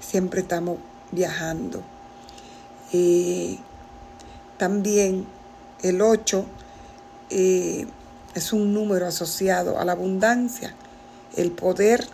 Siempre 0.00 0.42
estamos 0.42 0.78
viajando. 1.10 1.82
También 4.58 5.26
el 5.82 6.00
8 6.00 6.46
eh, 7.30 7.86
es 8.34 8.52
un 8.52 8.72
número 8.72 9.06
asociado 9.06 9.80
a 9.80 9.84
la 9.84 9.92
abundancia, 9.92 10.74
el 11.36 11.50
poder 11.50 12.06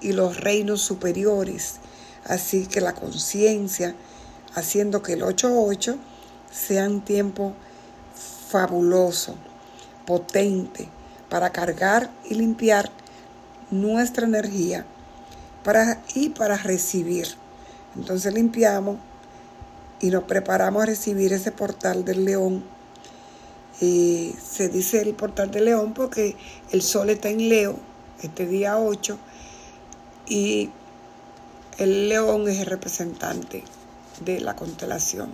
y 0.00 0.12
los 0.12 0.38
reinos 0.38 0.82
superiores. 0.82 1.76
Así 2.24 2.66
que 2.66 2.80
la 2.80 2.94
conciencia, 2.94 3.94
haciendo 4.54 5.02
que 5.02 5.14
el 5.14 5.22
8-8 5.22 5.96
sea 6.50 6.86
un 6.88 7.00
tiempo 7.02 7.54
fabuloso, 8.48 9.36
potente, 10.06 10.88
para 11.28 11.50
cargar 11.50 12.10
y 12.28 12.34
limpiar 12.34 12.90
nuestra 13.70 14.26
energía 14.26 14.84
para, 15.62 16.02
y 16.14 16.30
para 16.30 16.56
recibir. 16.56 17.26
Entonces 17.96 18.34
limpiamos 18.34 18.98
y 20.00 20.10
nos 20.10 20.24
preparamos 20.24 20.82
a 20.82 20.86
recibir 20.86 21.32
ese 21.32 21.52
portal 21.52 22.04
del 22.04 22.24
león. 22.24 22.64
Eh, 23.80 24.34
se 24.42 24.68
dice 24.68 25.00
el 25.00 25.14
portal 25.14 25.50
del 25.50 25.66
león 25.66 25.94
porque 25.94 26.36
el 26.72 26.82
sol 26.82 27.10
está 27.10 27.28
en 27.28 27.48
Leo, 27.48 27.78
este 28.22 28.46
día 28.46 28.78
8, 28.78 29.18
y 30.26 30.70
el 31.80 32.10
león 32.10 32.46
es 32.46 32.58
el 32.58 32.66
representante 32.66 33.64
de 34.22 34.38
la 34.40 34.54
constelación. 34.54 35.32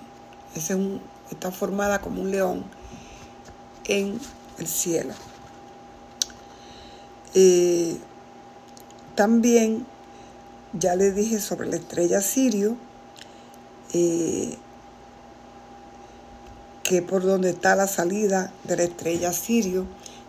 Está 0.54 1.50
formada 1.50 2.00
como 2.00 2.22
un 2.22 2.30
león 2.30 2.64
en 3.84 4.20
el 4.58 4.66
cielo. 4.68 5.12
Eh, 7.34 7.98
también 9.16 9.84
ya 10.72 10.94
le 10.94 11.10
dije 11.10 11.40
sobre 11.40 11.68
la 11.68 11.76
estrella 11.76 12.20
Sirio, 12.20 12.76
eh, 13.92 14.56
que 16.84 17.02
por 17.02 17.24
donde 17.24 17.50
está 17.50 17.74
la 17.74 17.88
salida 17.88 18.52
de 18.62 18.76
la 18.76 18.84
estrella 18.84 19.32
Sirio, 19.32 19.84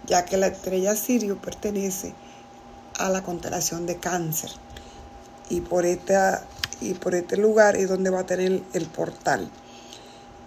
ya 0.08 0.26
que 0.26 0.38
la 0.38 0.48
estrella 0.48 0.96
Sirio 0.96 1.38
pertenece 1.40 2.16
a 2.98 3.10
la 3.10 3.22
constelación 3.22 3.86
de 3.86 3.98
cáncer. 3.98 4.50
Y 5.50 5.62
por, 5.62 5.86
esta, 5.86 6.44
y 6.82 6.94
por 6.94 7.16
este 7.16 7.38
lugar 7.38 7.76
es 7.76 7.90
donde 7.90 8.10
va 8.10 8.22
a 8.22 8.26
tener 8.26 8.62
el 8.74 8.86
portal. 8.86 9.50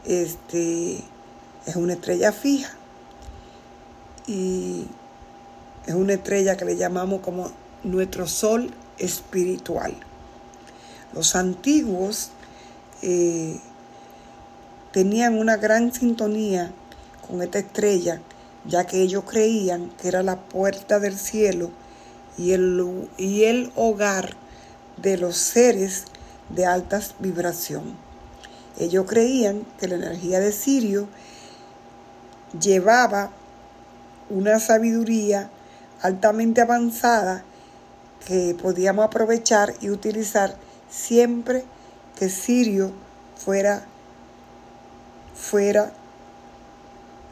Este 0.05 1.03
es 1.67 1.77
una 1.77 1.95
estrella 1.95 2.33
fija. 2.33 2.73
Y 4.27 4.87
es 5.87 5.95
una 5.95 6.15
estrella 6.15 6.57
que 6.57 6.65
le 6.65 6.77
llamamos 6.77 7.21
como 7.21 7.51
nuestro 7.83 8.27
sol 8.27 8.71
espiritual. 8.99 9.95
Los 11.13 11.35
antiguos 11.35 12.31
eh, 13.03 13.59
tenían 14.93 15.39
una 15.39 15.57
gran 15.57 15.93
sintonía 15.93 16.73
con 17.27 17.43
esta 17.43 17.59
estrella, 17.59 18.21
ya 18.67 18.87
que 18.87 19.03
ellos 19.03 19.25
creían 19.27 19.91
que 20.01 20.09
era 20.09 20.23
la 20.23 20.37
puerta 20.37 21.01
del 21.01 21.17
cielo 21.19 21.71
y 22.37 22.53
el, 22.53 23.09
y 23.17 23.45
el 23.45 23.73
hogar 23.75 24.37
de 25.03 25.17
los 25.17 25.37
seres 25.37 26.05
de 26.49 26.67
alta 26.67 27.01
vibración. 27.19 27.97
Ellos 28.79 29.07
creían 29.09 29.67
que 29.79 29.89
la 29.89 29.97
energía 29.97 30.41
de 30.41 30.53
Sirio 30.53 31.09
llevaba 32.59 33.31
una 34.29 34.59
sabiduría 34.59 35.51
altamente 36.03 36.61
avanzada 36.61 37.45
que 38.27 38.57
podíamos 38.61 39.05
aprovechar 39.05 39.75
y 39.81 39.91
utilizar 39.91 40.57
siempre 40.89 41.65
que 42.19 42.29
Sirio 42.29 42.93
fuera, 43.37 43.83
fuera 45.35 45.93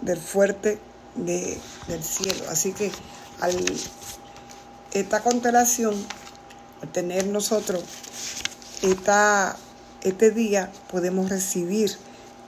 del 0.00 0.18
fuerte 0.18 0.78
del 1.16 2.02
cielo. 2.02 2.44
Así 2.50 2.72
que 2.72 2.90
esta 4.92 5.20
constelación, 5.20 5.94
tener 6.92 7.26
nosotros 7.26 7.82
esta, 8.82 9.56
este 10.02 10.30
día, 10.30 10.70
podemos 10.90 11.28
recibir 11.28 11.90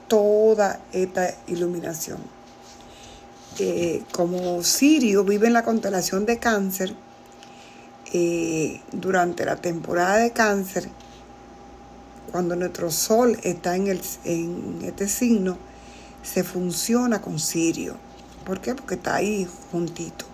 toda 0.07 0.79
esta 0.91 1.35
iluminación 1.47 2.19
como 4.11 4.63
Sirio 4.63 5.23
vive 5.23 5.47
en 5.47 5.53
la 5.53 5.63
constelación 5.63 6.25
de 6.25 6.39
cáncer, 6.39 6.95
eh, 8.13 8.81
durante 8.91 9.45
la 9.45 9.55
temporada 9.55 10.17
de 10.17 10.31
cáncer, 10.31 10.89
cuando 12.31 12.55
nuestro 12.55 12.91
sol 12.91 13.37
está 13.43 13.75
en, 13.75 13.87
el, 13.87 14.01
en 14.23 14.79
este 14.83 15.07
signo, 15.07 15.57
se 16.23 16.43
funciona 16.43 17.21
con 17.21 17.39
Sirio. 17.39 17.95
¿Por 18.45 18.61
qué? 18.61 18.73
Porque 18.73 18.95
está 18.95 19.15
ahí 19.15 19.47
juntito. 19.71 20.25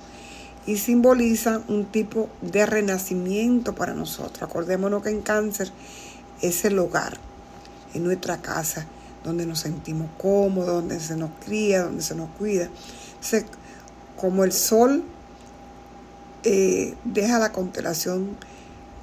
Y 0.67 0.77
simboliza 0.77 1.63
un 1.67 1.85
tipo 1.85 2.29
de 2.41 2.65
renacimiento 2.65 3.73
para 3.73 3.93
nosotros. 3.95 4.43
Acordémonos 4.43 5.01
que 5.01 5.09
en 5.09 5.21
cáncer 5.21 5.71
es 6.41 6.63
el 6.65 6.77
hogar, 6.77 7.17
en 7.95 8.03
nuestra 8.03 8.41
casa, 8.41 8.85
donde 9.23 9.47
nos 9.47 9.59
sentimos 9.59 10.09
cómodos, 10.19 10.75
donde 10.75 10.99
se 10.99 11.15
nos 11.15 11.31
cría, 11.43 11.83
donde 11.83 12.03
se 12.03 12.13
nos 12.13 12.29
cuida 12.31 12.69
como 14.15 14.43
el 14.43 14.51
sol 14.51 15.03
eh, 16.43 16.95
deja 17.03 17.39
la 17.39 17.51
constelación 17.51 18.37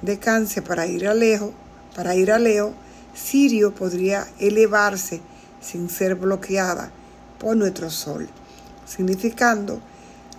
de 0.01 0.19
cáncer 0.19 0.63
para 0.63 0.87
ir 0.87 1.07
a 1.07 1.13
Leo, 1.13 1.53
para 1.95 2.15
ir 2.15 2.31
a 2.31 2.39
Leo, 2.39 2.73
Sirio 3.13 3.73
podría 3.73 4.27
elevarse 4.39 5.21
sin 5.61 5.89
ser 5.89 6.15
bloqueada 6.15 6.91
por 7.39 7.55
nuestro 7.55 7.89
sol, 7.89 8.27
significando 8.85 9.79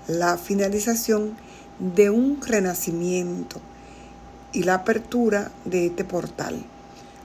la 0.08 0.38
finalización 0.38 1.36
de 1.78 2.10
un 2.10 2.40
renacimiento 2.40 3.60
y 4.52 4.62
la 4.62 4.74
apertura 4.74 5.50
de 5.64 5.86
este 5.86 6.04
portal. 6.04 6.64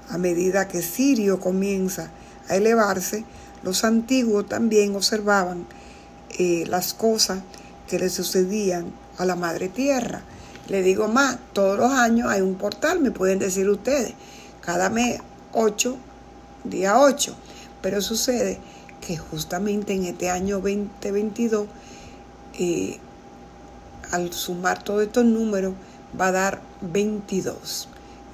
A 0.10 0.18
medida 0.18 0.68
que 0.68 0.82
Sirio 0.82 1.40
comienza 1.40 2.12
a 2.50 2.56
elevarse, 2.56 3.24
los 3.64 3.84
antiguos 3.84 4.48
también 4.50 4.96
observaban 4.96 5.66
eh, 6.38 6.66
las 6.68 6.94
cosas 6.94 7.40
que 7.88 8.00
le 8.00 8.10
sucedían 8.10 8.92
a 9.18 9.26
la 9.26 9.36
madre 9.36 9.70
tierra. 9.70 10.22
Le 10.68 10.82
digo 10.82 11.08
más, 11.08 11.38
todos 11.54 11.78
los 11.78 11.92
años 11.92 12.30
hay 12.30 12.42
un 12.42 12.56
portal, 12.56 13.00
me 13.00 13.12
pueden 13.12 13.40
decir 13.40 13.70
ustedes, 13.70 14.14
cada 14.62 14.90
mes 14.90 15.20
8, 15.54 15.98
día 16.64 17.00
8. 17.00 17.36
Pero 17.82 18.02
sucede 18.02 18.60
que 19.06 19.18
justamente 19.18 19.94
en 19.94 20.06
este 20.06 20.30
año 20.30 20.58
2022, 20.58 21.68
al 24.12 24.34
sumar 24.34 24.84
todos 24.84 25.04
estos 25.04 25.26
números, 25.26 25.74
va 26.20 26.28
a 26.28 26.32
dar 26.32 26.62
22. 26.82 27.88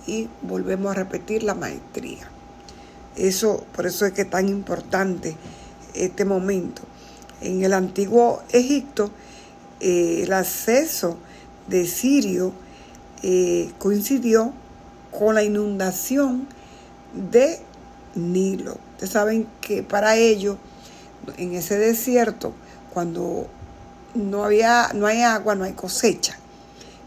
Y 0.08 0.30
volvemos 0.42 0.92
a 0.92 0.96
repetir 0.96 1.44
la 1.44 1.54
maestría. 1.54 2.30
Eso, 3.16 3.66
por 3.76 3.86
eso 3.86 4.06
es 4.06 4.14
que 4.14 4.22
es 4.22 4.30
tan 4.30 4.48
importante 4.48 5.36
este 5.94 6.26
momento. 6.26 6.84
En 7.42 7.64
el 7.64 7.74
antiguo 7.74 8.42
Egipto, 8.52 9.12
eh, 9.80 10.22
el 10.24 10.34
acceso 10.34 11.18
de 11.68 11.86
Sirio 11.86 12.54
eh, 13.24 13.72
coincidió 13.80 14.54
con 15.18 15.36
la 15.36 15.44
inundación 15.44 16.48
de 17.14 17.60
Nilo. 18.16 18.78
Ustedes 18.94 19.12
saben 19.12 19.48
que 19.62 19.84
para 19.84 20.16
ellos, 20.16 20.58
en 21.38 21.54
ese 21.54 21.78
desierto, 21.78 22.54
cuando 22.94 23.48
no, 24.18 24.44
había, 24.44 24.92
no 24.94 25.08
hay 25.08 25.22
agua, 25.22 25.56
no 25.56 25.64
hay 25.64 25.74
cosecha. 25.74 26.38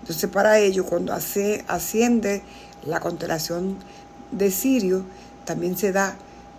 Entonces 0.01 0.31
para 0.31 0.59
ellos, 0.59 0.87
cuando 0.87 1.13
asciende 1.13 2.43
La 2.85 3.01
constelación 3.01 3.77
de 4.31 4.51
Sirio 4.51 5.05
también 5.45 5.77
se 5.77 5.93
da 5.93 6.17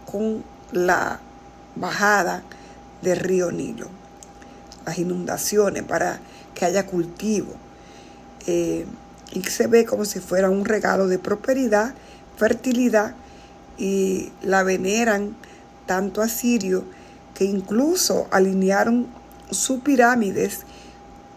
con 0.09 0.43
la 0.71 1.19
bajada 1.75 2.43
del 3.01 3.19
río 3.19 3.51
Nilo, 3.51 3.87
las 4.85 4.97
inundaciones 4.97 5.83
para 5.83 6.19
que 6.53 6.65
haya 6.65 6.85
cultivo. 6.85 7.53
Eh, 8.47 8.85
y 9.33 9.43
se 9.43 9.67
ve 9.67 9.85
como 9.85 10.05
si 10.05 10.19
fuera 10.19 10.49
un 10.49 10.65
regalo 10.65 11.07
de 11.07 11.17
prosperidad, 11.17 11.93
fertilidad, 12.37 13.15
y 13.77 14.31
la 14.43 14.61
veneran 14.61 15.35
tanto 15.87 16.21
a 16.21 16.27
Sirio 16.27 16.83
que 17.33 17.45
incluso 17.45 18.27
alinearon 18.29 19.07
sus 19.51 19.81
pirámides 19.81 20.61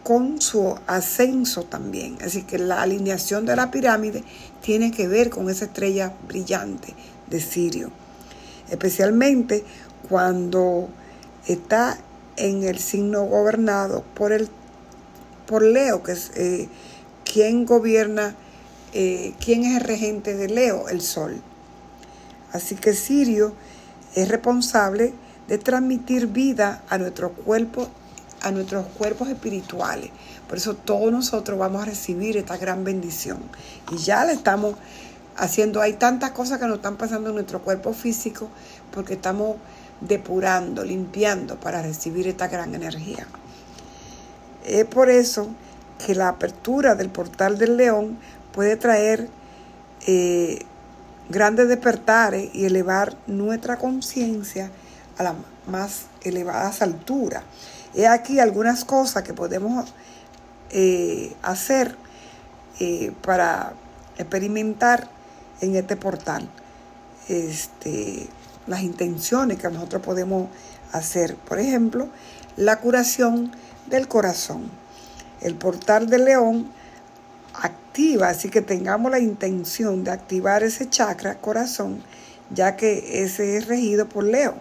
con 0.03 0.41
su 0.41 0.79
ascenso 0.87 1.65
también. 1.65 2.19
Así 2.25 2.43
que 2.43 2.59
la 2.59 2.83
alineación 2.83 3.47
de 3.47 3.57
la 3.57 3.71
pirámide 3.71 4.23
tiene 4.63 4.91
que 4.91 5.09
ver 5.09 5.31
con 5.31 5.51
esa 5.51 5.67
estrella 5.67 6.13
brillante 6.29 6.95
de 7.29 7.41
Sirio. 7.41 7.91
Especialmente 8.71 9.65
cuando 10.09 10.89
está 11.47 11.99
en 12.37 12.65
el 12.65 12.79
signo 12.79 13.25
gobernado 13.25 14.05
por, 14.15 14.33
el, 14.33 14.49
por 15.47 15.63
Leo, 15.63 16.03
que 16.03 16.13
es 16.13 16.33
eh, 16.35 16.69
quien 17.25 17.65
gobierna, 17.65 18.35
eh, 18.93 19.35
quién 19.43 19.65
es 19.65 19.77
el 19.77 19.83
regente 19.83 20.35
de 20.35 20.49
Leo, 20.49 20.89
el 20.89 21.01
Sol. 21.01 21.41
Así 22.53 22.75
que 22.75 22.95
Sirio 22.95 23.55
es 24.15 24.29
responsable 24.29 25.13
de 25.49 25.59
transmitir 25.59 26.29
vida 26.29 26.83
a 26.89 26.99
nuestro 26.99 27.33
cuerpo, 27.33 27.89
a 28.45 28.51
nuestros 28.51 28.87
cuerpos 28.99 29.29
espirituales. 29.29 30.11
Por 30.47 30.59
eso 30.59 30.75
todos 30.75 31.11
nosotros 31.11 31.59
vamos 31.59 31.83
a 31.83 31.87
recibir 31.87 32.37
esta 32.37 32.59
gran 32.59 32.85
bendición. 32.85 33.39
Y 33.91 33.97
ya 33.97 34.25
le 34.25 34.35
estamos 34.35 34.77
haciendo, 35.37 35.81
hay 35.81 35.95
tantas 35.95 36.31
cosas 36.33 36.61
que 36.61 36.67
nos 36.67 36.77
están 36.77 36.97
pasando 36.97 37.31
en 37.31 37.37
nuestro 37.37 37.63
cuerpo 37.63 37.93
físico 37.95 38.49
porque 38.93 39.15
estamos 39.15 39.57
depurando, 40.01 40.85
limpiando 40.85 41.59
para 41.59 41.83
recibir 41.83 42.29
esta 42.29 42.49
gran 42.49 42.75
energía. 42.75 43.27
Es 44.65 44.85
por 44.85 45.09
eso 45.11 45.49
que 46.05 46.15
la 46.15 46.29
apertura 46.29 46.95
del 46.95 47.09
portal 47.09 47.57
del 47.59 47.79
león 47.79 48.19
puede 48.53 48.77
traer 48.77 49.29
eh, 50.07 50.61
grandes 51.31 51.69
despertares 51.69 52.51
y 52.55 52.67
elevar 52.67 53.17
nuestra 53.27 53.79
conciencia 53.79 54.71
a 55.17 55.23
las 55.23 55.35
más 55.67 56.07
elevadas 56.23 56.83
alturas. 56.83 57.43
He 57.95 58.07
aquí 58.07 58.41
algunas 58.41 58.85
cosas 58.85 59.23
que 59.23 59.35
podemos 59.35 59.93
eh, 60.71 61.35
hacer 61.43 61.97
eh, 62.81 63.13
para 63.23 63.75
experimentar 64.19 65.09
en 65.61 65.77
este 65.77 65.97
portal. 65.97 66.49
Este, 67.29 68.29
las 68.67 68.83
intenciones 68.83 69.59
que 69.59 69.69
nosotros 69.71 70.03
podemos 70.03 70.49
hacer. 70.93 71.37
Por 71.37 71.59
ejemplo, 71.59 72.09
la 72.57 72.81
curación 72.81 73.53
del 73.87 74.09
corazón. 74.09 74.71
El 75.41 75.55
portal 75.55 76.09
del 76.09 76.25
león 76.25 76.69
activa, 77.55 78.29
así 78.29 78.49
que 78.49 78.63
tengamos 78.63 79.11
la 79.11 79.19
intención 79.19 80.05
de 80.05 80.11
activar 80.11 80.63
ese 80.63 80.89
chakra 80.89 81.37
corazón, 81.37 82.03
ya 82.51 82.77
que 82.77 83.23
ese 83.23 83.57
es 83.57 83.67
regido 83.67 84.09
por 84.09 84.25
Leo. 84.25 84.55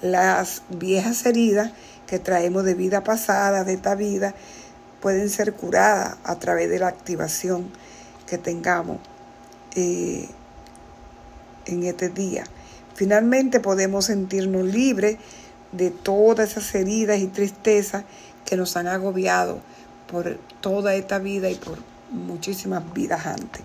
Las 0.00 0.62
viejas 0.68 1.26
heridas 1.26 1.72
que 2.06 2.18
traemos 2.18 2.64
de 2.64 2.74
vida 2.74 3.04
pasada, 3.04 3.64
de 3.64 3.74
esta 3.74 3.94
vida, 3.94 4.34
pueden 5.00 5.28
ser 5.30 5.54
curadas 5.54 6.16
a 6.24 6.38
través 6.38 6.70
de 6.70 6.78
la 6.78 6.88
activación 6.88 7.70
que 8.26 8.38
tengamos 8.38 8.98
eh, 9.74 10.28
en 11.66 11.82
este 11.84 12.08
día. 12.08 12.44
Finalmente 12.94 13.60
podemos 13.60 14.06
sentirnos 14.06 14.64
libres 14.64 15.18
de 15.72 15.90
todas 15.90 16.50
esas 16.50 16.74
heridas 16.74 17.18
y 17.18 17.26
tristezas 17.26 18.04
que 18.44 18.56
nos 18.56 18.76
han 18.76 18.86
agobiado 18.86 19.60
por 20.10 20.38
toda 20.60 20.94
esta 20.94 21.18
vida 21.18 21.48
y 21.50 21.54
por 21.54 21.78
muchísimas 22.10 22.92
vidas 22.92 23.26
antes. 23.26 23.62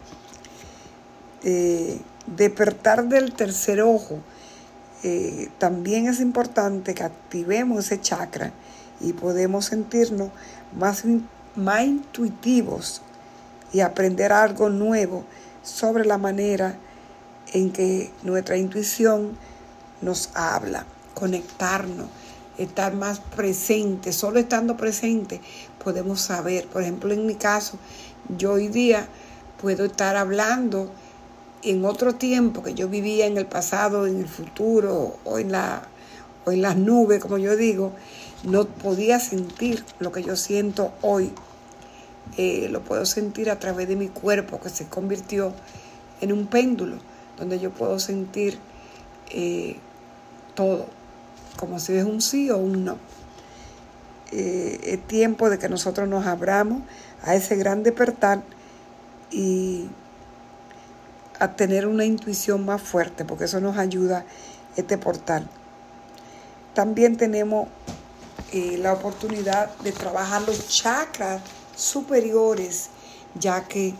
Eh, 1.44 2.00
despertar 2.26 3.06
del 3.06 3.34
tercer 3.34 3.82
ojo. 3.82 4.20
Eh, 5.04 5.50
también 5.60 6.08
es 6.08 6.20
importante 6.20 6.94
que 6.94 7.04
activemos 7.04 7.86
ese 7.86 8.02
chakra 8.02 8.52
y 9.00 9.14
podemos 9.14 9.66
sentirnos 9.66 10.30
más, 10.78 11.04
más 11.56 11.84
intuitivos 11.84 13.02
y 13.72 13.82
aprender 13.82 14.32
algo 14.32 14.70
nuevo 14.70 15.24
sobre 15.64 16.06
la 16.06 16.18
manera 16.18 16.78
en 17.54 17.72
que 17.72 18.12
nuestra 18.24 18.58
intuición 18.58 19.38
nos 20.02 20.30
habla, 20.34 20.86
conectarnos, 21.14 22.08
estar 22.58 22.96
más 22.96 23.20
presente. 23.20 24.12
Solo 24.12 24.40
estando 24.40 24.78
presente 24.78 25.42
podemos 25.84 26.22
saber. 26.22 26.68
Por 26.68 26.82
ejemplo, 26.82 27.14
en 27.14 27.26
mi 27.26 27.36
caso, 27.36 27.78
yo 28.36 28.54
hoy 28.54 28.68
día 28.68 29.08
puedo 29.62 29.86
estar 29.86 30.16
hablando 30.16 30.92
en 31.64 31.86
otro 31.86 32.16
tiempo 32.16 32.64
que 32.64 32.74
yo 32.74 32.88
vivía 32.88 33.26
en 33.26 33.38
el 33.38 33.46
pasado, 33.46 34.08
en 34.08 34.20
el 34.20 34.28
futuro 34.28 35.18
o 35.24 35.40
en, 35.40 35.52
la, 35.52 35.84
o 36.46 36.52
en 36.52 36.62
las 36.62 36.78
nubes, 36.78 37.20
como 37.20 37.38
yo 37.38 37.56
digo, 37.56 37.94
no 38.44 38.66
podía 38.66 39.20
sentir 39.20 39.84
lo 40.00 40.12
que 40.12 40.24
yo 40.24 40.36
siento 40.36 40.94
hoy. 41.02 41.32
Eh, 42.38 42.68
lo 42.70 42.82
puedo 42.82 43.06
sentir 43.06 43.50
a 43.50 43.60
través 43.60 43.88
de 43.88 43.96
mi 43.96 44.10
cuerpo 44.10 44.60
que 44.60 44.70
se 44.70 44.88
convirtió 44.88 45.54
en 46.22 46.34
un 46.34 46.48
péndulo 46.48 46.98
donde 47.38 47.60
yo 47.60 47.72
puedo 47.72 48.00
sentir 48.00 48.58
eh, 49.32 49.78
todo, 50.56 50.88
como 51.58 51.80
si 51.80 51.94
es 51.94 52.06
un 52.06 52.22
sí 52.22 52.50
o 52.50 52.58
un 52.58 52.86
no. 52.86 52.98
Eh, 54.32 54.80
es 54.84 55.08
tiempo 55.08 55.50
de 55.50 55.58
que 55.58 55.70
nosotros 55.70 56.08
nos 56.08 56.26
abramos 56.26 56.82
a 57.24 57.36
ese 57.36 57.56
gran 57.56 57.84
despertar 57.84 58.42
y 59.32 59.86
a 61.40 61.56
tener 61.56 61.88
una 61.88 62.06
intuición 62.06 62.66
más 62.66 62.82
fuerte, 62.82 63.26
porque 63.26 63.46
eso 63.46 63.60
nos 63.60 63.78
ayuda 63.78 64.26
este 64.76 64.98
portal. 64.98 65.48
También 66.74 67.18
tenemos 67.18 67.68
eh, 68.54 68.78
la 68.78 68.94
oportunidad 68.94 69.76
de 69.80 69.92
trabajar 69.92 70.42
los 70.44 70.68
chakras 70.68 71.42
superiores, 71.76 72.90
ya 73.36 73.66
que 73.66 73.94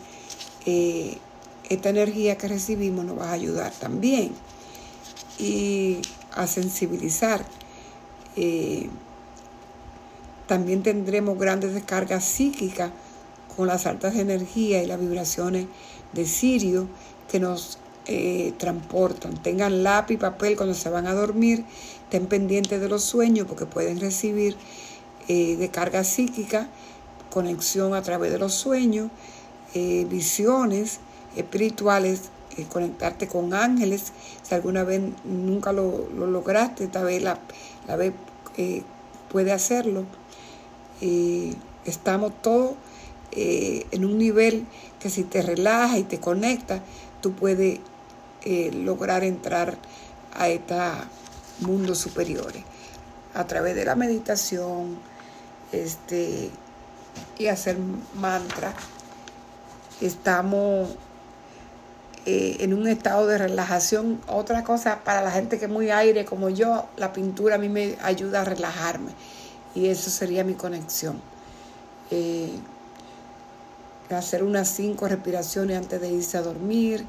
esta 1.70 1.90
energía 1.90 2.38
que 2.38 2.48
recibimos 2.50 3.06
nos 3.06 3.18
va 3.18 3.30
a 3.30 3.34
ayudar 3.34 3.72
también 3.72 4.34
y 5.38 6.02
a 6.36 6.48
sensibilizar. 6.48 7.46
Eh, 8.36 8.90
también 10.48 10.84
tendremos 10.84 11.38
grandes 11.38 11.74
descargas 11.74 12.24
psíquicas 12.24 12.92
con 13.56 13.68
las 13.68 13.86
altas 13.86 14.16
energías 14.16 14.84
y 14.84 14.88
las 14.88 15.00
vibraciones 15.00 15.66
de 16.14 16.26
Sirio 16.26 16.88
que 17.30 17.40
nos 17.40 17.78
eh, 18.06 18.54
transportan. 18.58 19.42
Tengan 19.42 19.84
lápiz 19.84 20.16
y 20.16 20.18
papel 20.18 20.56
cuando 20.56 20.74
se 20.76 20.90
van 20.90 21.08
a 21.08 21.14
dormir, 21.14 21.66
estén 22.04 22.28
pendientes 22.28 22.80
de 22.80 22.90
los 22.90 23.04
sueños 23.04 23.48
porque 23.48 23.66
pueden 23.66 24.00
recibir 24.00 24.56
eh, 25.28 25.56
descargas 25.58 26.08
psíquicas, 26.08 26.68
conexión 27.30 27.94
a 27.94 28.02
través 28.02 28.32
de 28.32 28.40
los 28.40 28.54
sueños, 28.54 29.10
visiones 30.10 31.00
espirituales, 31.36 32.32
eh, 32.58 32.66
conectarte 32.68 33.28
con 33.28 33.54
ángeles. 33.54 34.12
Si 34.42 34.56
alguna 34.56 34.84
vez 34.84 35.02
nunca 35.24 35.72
lo, 35.72 36.10
lograste, 36.10 36.86
esta 36.86 37.04
vez 37.04 37.22
la, 37.22 37.40
la 37.88 37.96
vez 37.96 38.14
eh, 38.58 38.82
puede 39.30 39.52
hacerlo. 39.52 40.06
estamos 41.86 42.32
todos 42.42 42.74
eh, 43.32 43.86
en 43.92 44.04
un 44.04 44.18
nivel 44.18 44.66
que 45.00 45.12
si 45.12 45.24
te 45.24 45.44
relajas 45.44 46.00
y 46.00 46.04
te 46.04 46.20
conectas, 46.20 46.82
tú 47.22 47.34
puedes 47.34 47.80
lograr 48.74 49.24
entrar 49.24 49.78
a 50.34 50.48
estos 50.48 50.82
mundos 51.60 51.98
superiores 51.98 52.64
a 53.34 53.46
través 53.46 53.76
de 53.76 53.86
la 53.86 53.96
meditación 53.96 54.98
este, 55.72 56.50
y 57.38 57.48
hacer 57.48 57.78
mantra. 58.16 58.74
Estamos 60.02 60.90
eh, 62.26 62.58
en 62.60 62.74
un 62.74 62.88
estado 62.88 63.28
de 63.28 63.38
relajación. 63.38 64.20
Otra 64.28 64.64
cosa 64.64 65.04
para 65.04 65.22
la 65.22 65.32
gente 65.32 65.60
que 65.60 65.66
es 65.66 65.72
muy 65.72 65.92
aire 65.92 66.26
como 66.26 66.50
yo, 66.50 66.88
la 66.98 67.14
pintura 67.14 67.56
a 67.56 67.58
mí 67.58 67.70
me 67.70 67.96
ayuda 68.02 68.42
a 68.42 68.44
relajarme 68.44 69.12
y 69.76 69.88
eso 69.88 70.10
sería 70.10 70.44
mi 70.44 70.54
conexión. 70.54 71.22
Eh, 72.10 72.50
hacer 74.16 74.44
unas 74.44 74.70
cinco 74.70 75.08
respiraciones 75.08 75.78
antes 75.78 76.00
de 76.00 76.10
irse 76.10 76.38
a 76.38 76.42
dormir, 76.42 77.06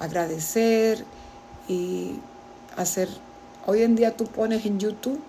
agradecer 0.00 1.04
y 1.68 2.18
hacer... 2.76 3.08
Hoy 3.66 3.82
en 3.82 3.96
día 3.96 4.14
tú 4.14 4.26
pones 4.26 4.66
en 4.66 4.78
YouTube 4.78 5.20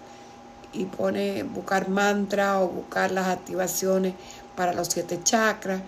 y 0.73 0.85
pones 0.85 1.49
buscar 1.53 1.87
mantra 1.87 2.59
o 2.59 2.67
buscar 2.67 3.11
las 3.11 3.27
activaciones 3.27 4.13
para 4.55 4.73
los 4.73 4.89
siete 4.89 5.19
chakras 5.23 5.81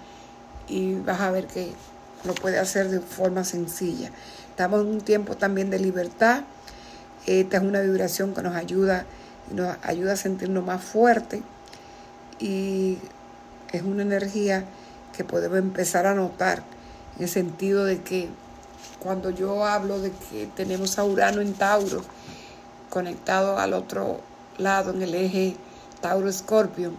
y 0.67 0.95
vas 0.95 1.19
a 1.19 1.31
ver 1.31 1.47
que 1.47 1.71
lo 2.23 2.33
puede 2.35 2.57
hacer 2.59 2.89
de 2.89 2.99
forma 2.99 3.43
sencilla. 3.43 4.11
Estamos 4.49 4.81
en 4.81 4.87
un 4.87 5.01
tiempo 5.01 5.35
también 5.35 5.69
de 5.69 5.79
libertad. 5.79 6.43
Esta 7.25 7.57
es 7.57 7.63
una 7.63 7.81
vibración 7.81 8.33
que 8.33 8.41
nos 8.41 8.55
ayuda, 8.55 9.05
nos 9.51 9.75
ayuda 9.83 10.13
a 10.13 10.17
sentirnos 10.17 10.65
más 10.65 10.81
fuertes 10.81 11.41
y 12.39 12.97
es 13.71 13.81
una 13.81 14.03
energía 14.03 14.65
que 15.17 15.23
podemos 15.23 15.57
empezar 15.57 16.05
a 16.05 16.13
notar 16.13 16.63
en 17.17 17.23
el 17.23 17.29
sentido 17.29 17.83
de 17.83 18.03
que 18.03 18.29
cuando 18.99 19.31
yo 19.31 19.65
hablo 19.65 19.99
de 19.99 20.11
que 20.11 20.47
tenemos 20.55 20.99
a 20.99 21.03
Urano 21.03 21.41
en 21.41 21.55
Tauro 21.55 22.01
conectado 22.91 23.57
al 23.57 23.73
otro 23.73 24.21
lado 24.59 24.91
en 24.91 25.01
el 25.01 25.15
eje 25.15 25.55
Tauro-Escorpio, 26.01 26.91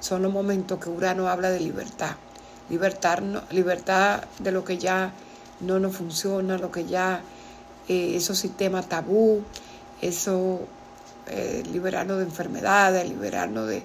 son 0.00 0.22
los 0.22 0.32
momentos 0.32 0.78
que 0.78 0.90
Urano 0.90 1.28
habla 1.28 1.48
de 1.50 1.60
libertad. 1.60 2.16
Libertad, 2.68 3.20
libertad 3.50 4.24
de 4.38 4.52
lo 4.52 4.64
que 4.64 4.76
ya 4.76 5.12
no 5.60 5.78
nos 5.78 5.96
funciona, 5.96 6.58
lo 6.58 6.70
que 6.70 6.84
ya, 6.84 7.22
eh, 7.88 8.16
esos 8.16 8.38
sistemas 8.38 8.88
tabú, 8.88 9.42
eso, 10.02 10.60
eh, 11.26 11.62
liberarnos 11.72 12.18
de 12.18 12.24
enfermedades, 12.24 13.08
liberarnos 13.08 13.68
de, 13.68 13.82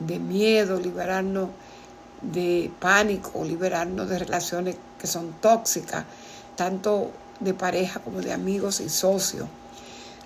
de 0.00 0.18
miedo, 0.18 0.78
liberarnos 0.78 1.48
de 2.32 2.70
pánico, 2.80 3.44
liberarnos 3.44 4.08
de 4.08 4.18
relaciones 4.18 4.76
que 4.98 5.06
son 5.06 5.32
tóxicas, 5.40 6.04
tanto 6.56 7.10
de 7.40 7.54
pareja 7.54 8.00
como 8.00 8.20
de 8.20 8.32
amigos 8.32 8.80
y 8.80 8.88
socios, 8.88 9.48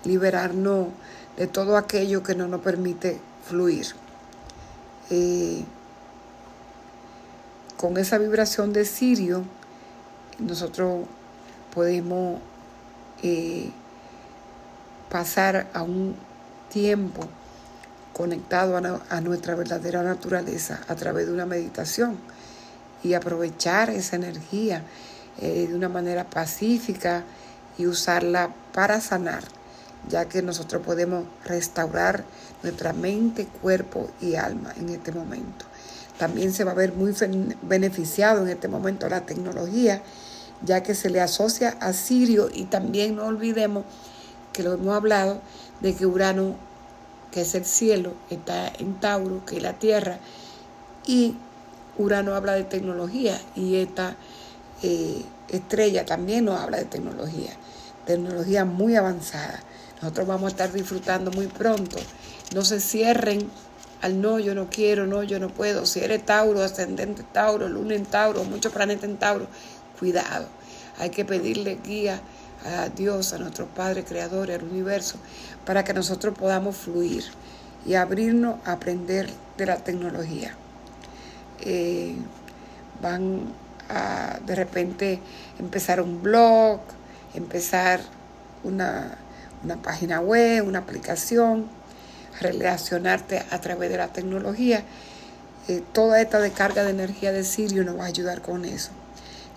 liberarnos 0.03 0.87
de 1.37 1.47
todo 1.47 1.77
aquello 1.77 2.23
que 2.23 2.35
no 2.35 2.47
nos 2.47 2.61
permite 2.61 3.19
fluir. 3.47 3.87
Eh, 5.09 5.63
con 7.77 7.97
esa 7.97 8.17
vibración 8.17 8.73
de 8.73 8.85
Sirio, 8.85 9.43
nosotros 10.39 11.05
podemos 11.73 12.39
eh, 13.23 13.71
pasar 15.09 15.67
a 15.73 15.83
un 15.83 16.15
tiempo 16.69 17.27
conectado 18.13 18.77
a, 19.09 19.21
nuestra 19.21 19.55
verdadera 19.55 20.03
naturaleza 20.03 20.81
a 20.87 20.95
través 20.95 21.27
de 21.27 21.33
una 21.33 21.45
meditación 21.45 22.17
y 23.03 23.13
aprovechar 23.13 23.89
esa 23.89 24.15
energía 24.15 24.83
eh, 25.39 25.67
de 25.67 25.75
una 25.75 25.89
manera 25.89 26.29
pacífica 26.29 27.23
y 27.77 27.87
usarla 27.87 28.53
para 28.73 29.01
sanar, 29.01 29.43
ya 30.09 30.25
que 30.25 30.41
nosotros 30.41 30.83
podemos 30.85 31.25
restaurar 31.45 32.23
nuestra 32.63 32.93
mente, 32.93 33.45
cuerpo 33.45 34.09
y 34.21 34.35
alma 34.35 34.73
en 34.77 34.89
este 34.89 35.11
momento. 35.11 35.65
También 36.17 36.53
se 36.53 36.63
va 36.63 36.71
a 36.71 36.75
ver 36.75 36.93
muy 36.93 37.15
beneficiado 37.63 38.43
en 38.43 38.49
este 38.49 38.67
momento 38.67 39.09
la 39.09 39.25
tecnología, 39.25 40.03
ya 40.63 40.83
que 40.83 40.93
se 40.93 41.09
le 41.09 41.21
asocia 41.21 41.77
a 41.79 41.93
Sirio 41.93 42.49
y 42.53 42.65
también 42.65 43.15
no 43.15 43.25
olvidemos 43.25 43.85
que 44.53 44.63
lo 44.63 44.73
hemos 44.73 44.95
hablado 44.95 45.41
de 45.79 45.95
que 45.95 46.05
Urano 46.05 46.55
que 47.31 47.41
es 47.41 47.55
el 47.55 47.65
cielo, 47.65 48.13
está 48.29 48.71
en 48.79 48.99
Tauro, 48.99 49.45
que 49.45 49.57
es 49.57 49.63
la 49.63 49.73
tierra, 49.73 50.19
y 51.05 51.35
Urano 51.97 52.35
habla 52.35 52.53
de 52.53 52.63
tecnología 52.63 53.39
y 53.55 53.77
esta 53.77 54.15
eh, 54.83 55.21
estrella 55.49 56.05
también 56.05 56.45
nos 56.45 56.59
habla 56.59 56.77
de 56.77 56.85
tecnología, 56.85 57.51
tecnología 58.05 58.65
muy 58.65 58.95
avanzada. 58.95 59.61
Nosotros 60.01 60.27
vamos 60.27 60.45
a 60.45 60.49
estar 60.49 60.71
disfrutando 60.71 61.31
muy 61.31 61.47
pronto. 61.47 61.97
No 62.55 62.63
se 62.63 62.79
cierren 62.79 63.49
al 64.01 64.19
no, 64.19 64.39
yo 64.39 64.55
no 64.55 64.67
quiero, 64.69 65.05
no, 65.05 65.21
yo 65.23 65.39
no 65.39 65.49
puedo. 65.49 65.85
Si 65.85 65.99
eres 65.99 66.25
Tauro, 66.25 66.63
ascendente 66.63 67.23
Tauro, 67.31 67.69
luna 67.69 67.93
en 67.95 68.05
Tauro, 68.05 68.43
muchos 68.43 68.73
planetas 68.73 69.05
en 69.05 69.17
Tauro, 69.17 69.47
cuidado. 69.99 70.47
Hay 70.97 71.11
que 71.11 71.23
pedirle 71.23 71.79
guía 71.83 72.19
a 72.65 72.89
Dios, 72.89 73.33
a 73.33 73.37
nuestro 73.37 73.65
Padre 73.67 74.03
Creador, 74.03 74.51
al 74.51 74.63
universo, 74.63 75.17
para 75.65 75.83
que 75.83 75.93
nosotros 75.93 76.37
podamos 76.37 76.75
fluir 76.75 77.23
y 77.85 77.95
abrirnos 77.95 78.55
a 78.65 78.73
aprender 78.73 79.29
de 79.57 79.65
la 79.65 79.77
tecnología. 79.77 80.53
Eh, 81.61 82.15
van 83.01 83.53
a 83.89 84.39
de 84.45 84.55
repente 84.55 85.19
empezar 85.59 86.01
un 86.01 86.21
blog, 86.21 86.79
empezar 87.33 88.01
una, 88.63 89.17
página 89.83 90.19
web, 90.19 90.67
una 90.67 90.79
aplicación, 90.79 91.67
relacionarte 92.39 93.43
a 93.49 93.59
través 93.59 93.89
de 93.89 93.97
la 93.97 94.07
tecnología. 94.07 94.83
Eh, 95.67 95.83
toda 95.93 96.21
esta 96.21 96.39
descarga 96.39 96.83
de 96.83 96.91
energía 96.91 97.31
de 97.31 97.43
Sirio 97.43 97.83
nos 97.83 97.97
va 97.97 98.05
a 98.05 98.07
ayudar 98.07 98.41
con 98.41 98.65
eso. 98.65 98.91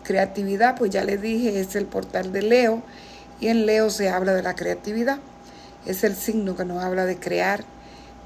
Creatividad, 0.05 0.77
pues 0.77 0.91
ya 0.91 1.03
les 1.03 1.21
dije, 1.21 1.61
es 1.61 1.75
el 1.75 1.87
portal 1.87 2.33
de 2.33 2.43
Leo 2.43 2.83
y 3.41 3.49
en 3.49 3.67
Leo 3.67 3.91
se 3.91 4.09
habla 4.09 4.35
de 4.35 4.43
la 4.43 4.55
creatividad. 4.55 5.19
Es 5.87 6.05
el 6.05 6.15
signo 6.15 6.57
que 6.57 6.65
nos 6.65 6.83
habla 6.83 7.05
de 7.05 7.19
crear, 7.19 7.65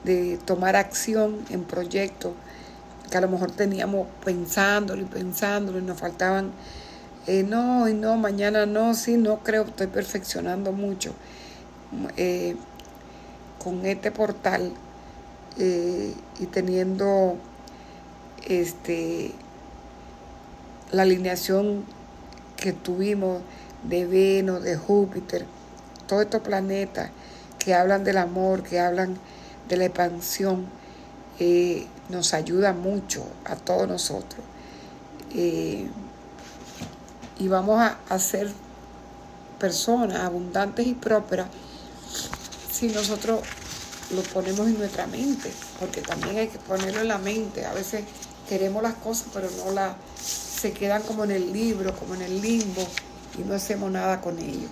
de 0.04 0.38
tomar 0.44 0.76
acción 0.76 1.38
en 1.50 1.64
proyectos 1.64 2.34
que 3.10 3.16
a 3.16 3.20
lo 3.20 3.28
mejor 3.28 3.50
teníamos 3.50 4.06
pensándolo 4.24 5.02
y 5.02 5.06
pensándolo 5.06 5.78
y 5.78 5.82
nos 5.82 5.98
faltaban, 5.98 6.52
eh, 7.26 7.42
no, 7.42 7.88
y 7.88 7.94
no, 7.94 8.16
mañana 8.16 8.66
no, 8.66 8.94
sí, 8.94 9.16
no 9.16 9.38
creo, 9.38 9.64
estoy 9.64 9.86
perfeccionando 9.86 10.72
mucho. 10.72 11.14
Eh, 12.16 12.54
con 13.58 13.84
este 13.86 14.10
portal 14.10 14.72
eh, 15.58 16.12
y 16.38 16.46
teniendo 16.46 17.36
este 18.46 19.32
la 20.92 21.02
alineación 21.02 21.84
que 22.56 22.72
tuvimos 22.72 23.42
de 23.82 24.06
Venus, 24.06 24.62
de 24.62 24.76
Júpiter, 24.76 25.46
todos 26.06 26.22
estos 26.22 26.42
planetas 26.42 27.10
que 27.58 27.74
hablan 27.74 28.04
del 28.04 28.18
amor, 28.18 28.62
que 28.62 28.80
hablan 28.80 29.16
de 29.68 29.76
la 29.76 29.84
expansión, 29.84 30.66
eh, 31.38 31.86
nos 32.08 32.34
ayuda 32.34 32.72
mucho 32.72 33.24
a 33.44 33.56
todos 33.56 33.86
nosotros. 33.86 34.44
Eh, 35.34 35.86
y 37.38 37.48
vamos 37.48 37.80
a, 37.80 37.98
a 38.08 38.18
ser 38.18 38.50
personas 39.58 40.20
abundantes 40.20 40.86
y 40.86 40.94
prósperas 40.94 41.48
si 42.72 42.88
nosotros 42.88 43.40
lo 44.14 44.22
ponemos 44.22 44.66
en 44.66 44.78
nuestra 44.78 45.06
mente, 45.06 45.50
porque 45.78 46.00
también 46.00 46.38
hay 46.38 46.48
que 46.48 46.58
ponerlo 46.58 47.02
en 47.02 47.08
la 47.08 47.18
mente. 47.18 47.66
A 47.66 47.74
veces 47.74 48.04
queremos 48.48 48.82
las 48.82 48.94
cosas, 48.94 49.28
pero 49.32 49.48
no 49.64 49.72
las 49.72 49.94
se 50.58 50.72
quedan 50.72 51.02
como 51.02 51.24
en 51.24 51.30
el 51.30 51.52
libro, 51.52 51.94
como 51.96 52.14
en 52.14 52.22
el 52.22 52.40
limbo, 52.40 52.86
y 53.38 53.42
no 53.42 53.54
hacemos 53.54 53.90
nada 53.90 54.20
con 54.20 54.38
ellos. 54.38 54.70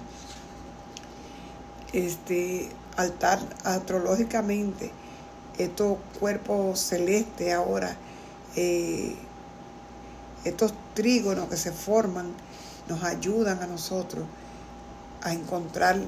Este, 1.92 2.68
altar 2.96 3.38
astrológicamente, 3.64 4.90
estos 5.59 5.99
cuerpos 6.18 6.81
celestes 6.81 7.55
ahora, 7.55 7.96
eh, 8.57 9.14
estos 10.44 10.75
trígonos 10.94 11.49
que 11.49 11.57
se 11.57 11.72
forman, 11.72 12.27
nos 12.88 13.03
ayudan 13.05 13.62
a 13.62 13.66
nosotros 13.66 14.25
a 15.22 15.33
encontrar 15.33 15.99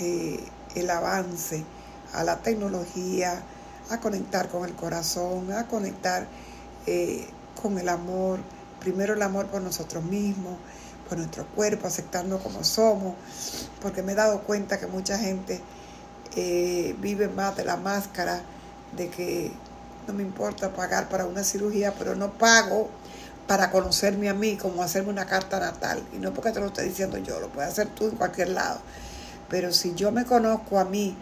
eh, 0.00 0.42
el 0.74 0.90
avance 0.90 1.64
a 2.12 2.24
la 2.24 2.38
tecnología, 2.38 3.42
a 3.90 4.00
conectar 4.00 4.48
con 4.48 4.64
el 4.64 4.74
corazón, 4.74 5.52
a 5.52 5.66
conectar 5.68 6.26
eh, 6.86 7.26
con 7.60 7.78
el 7.78 7.88
amor, 7.88 8.40
primero 8.86 9.14
el 9.14 9.22
amor 9.22 9.46
por 9.46 9.60
nosotros 9.62 10.04
mismos, 10.04 10.54
por 11.08 11.18
nuestro 11.18 11.44
cuerpo, 11.44 11.88
aceptarnos 11.88 12.40
como 12.40 12.62
somos, 12.62 13.16
porque 13.82 14.00
me 14.00 14.12
he 14.12 14.14
dado 14.14 14.42
cuenta 14.42 14.78
que 14.78 14.86
mucha 14.86 15.18
gente 15.18 15.60
eh, 16.36 16.94
vive 17.00 17.26
más 17.26 17.56
de 17.56 17.64
la 17.64 17.76
máscara, 17.76 18.42
de 18.96 19.08
que 19.08 19.50
no 20.06 20.14
me 20.14 20.22
importa 20.22 20.72
pagar 20.72 21.08
para 21.08 21.26
una 21.26 21.42
cirugía, 21.42 21.94
pero 21.98 22.14
no 22.14 22.30
pago 22.34 22.88
para 23.48 23.72
conocerme 23.72 24.28
a 24.28 24.34
mí, 24.34 24.56
como 24.56 24.84
hacerme 24.84 25.10
una 25.10 25.26
carta 25.26 25.58
natal. 25.58 26.00
Y 26.12 26.18
no 26.18 26.32
porque 26.32 26.52
te 26.52 26.60
lo 26.60 26.66
esté 26.66 26.84
diciendo 26.84 27.18
yo, 27.18 27.40
lo 27.40 27.48
puedes 27.48 27.72
hacer 27.72 27.88
tú 27.88 28.04
en 28.04 28.14
cualquier 28.14 28.50
lado. 28.50 28.78
Pero 29.48 29.72
si 29.72 29.96
yo 29.96 30.12
me 30.12 30.24
conozco 30.24 30.78
a 30.78 30.84
mí 30.84 31.16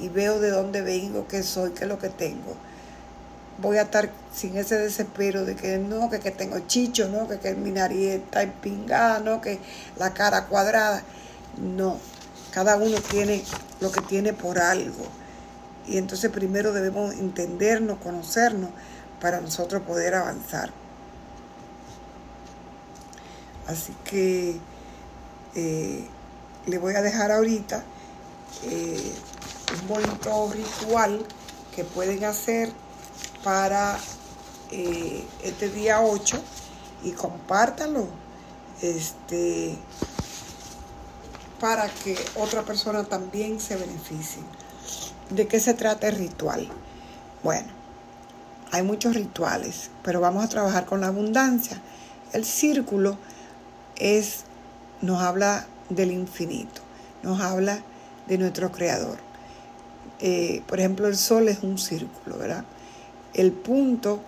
y 0.00 0.08
veo 0.08 0.40
de 0.40 0.50
dónde 0.50 0.82
vengo, 0.82 1.28
qué 1.28 1.44
soy, 1.44 1.70
qué 1.70 1.84
es 1.84 1.88
lo 1.88 2.00
que 2.00 2.08
tengo, 2.08 2.56
voy 3.58 3.78
a 3.78 3.82
estar 3.82 4.10
sin 4.32 4.56
ese 4.56 4.78
desespero 4.78 5.44
de 5.44 5.56
que 5.56 5.78
no, 5.78 6.10
que, 6.10 6.20
que 6.20 6.30
tengo 6.30 6.58
chicho, 6.60 7.08
no, 7.08 7.28
que, 7.28 7.38
que 7.38 7.54
mi 7.54 7.70
nariz 7.70 8.10
está 8.10 8.42
empingada, 8.42 9.20
no, 9.20 9.40
que 9.40 9.58
la 9.96 10.12
cara 10.12 10.46
cuadrada. 10.46 11.02
No, 11.56 11.98
cada 12.52 12.76
uno 12.76 12.98
tiene 13.00 13.42
lo 13.80 13.90
que 13.92 14.00
tiene 14.02 14.32
por 14.32 14.58
algo. 14.58 15.06
Y 15.86 15.98
entonces 15.98 16.30
primero 16.30 16.72
debemos 16.72 17.14
entendernos, 17.14 17.98
conocernos, 17.98 18.70
para 19.20 19.40
nosotros 19.40 19.82
poder 19.82 20.14
avanzar. 20.14 20.70
Así 23.66 23.94
que 24.04 24.58
eh, 25.54 26.04
le 26.66 26.78
voy 26.78 26.94
a 26.94 27.02
dejar 27.02 27.32
ahorita 27.32 27.82
eh, 28.64 29.12
un 29.80 29.88
bonito 29.88 30.52
ritual 30.52 31.24
que 31.74 31.84
pueden 31.84 32.24
hacer 32.24 32.70
para 33.44 33.98
eh, 34.70 35.24
este 35.44 35.68
día 35.68 36.00
8 36.00 36.42
y 37.04 37.12
compártanlo. 37.12 38.08
este, 38.80 39.76
para 41.60 41.88
que 41.88 42.18
otra 42.34 42.62
persona 42.62 43.04
también 43.04 43.60
se 43.60 43.76
beneficie. 43.76 44.42
¿De 45.30 45.46
qué 45.46 45.60
se 45.60 45.74
trata 45.74 46.08
el 46.08 46.16
ritual? 46.16 46.68
Bueno, 47.42 47.68
hay 48.72 48.82
muchos 48.82 49.14
rituales, 49.14 49.90
pero 50.02 50.20
vamos 50.20 50.44
a 50.44 50.48
trabajar 50.48 50.84
con 50.84 51.00
la 51.00 51.06
abundancia. 51.06 51.80
El 52.32 52.44
círculo 52.44 53.16
es, 53.96 54.40
nos 55.00 55.22
habla 55.22 55.66
del 55.88 56.10
infinito, 56.10 56.82
nos 57.22 57.40
habla 57.40 57.82
de 58.26 58.36
nuestro 58.38 58.72
creador. 58.72 59.18
Eh, 60.20 60.62
por 60.66 60.80
ejemplo, 60.80 61.06
el 61.06 61.16
sol 61.16 61.48
es 61.48 61.62
un 61.62 61.78
círculo, 61.78 62.36
¿verdad? 62.36 62.64
El 63.34 63.52
punto 63.52 64.20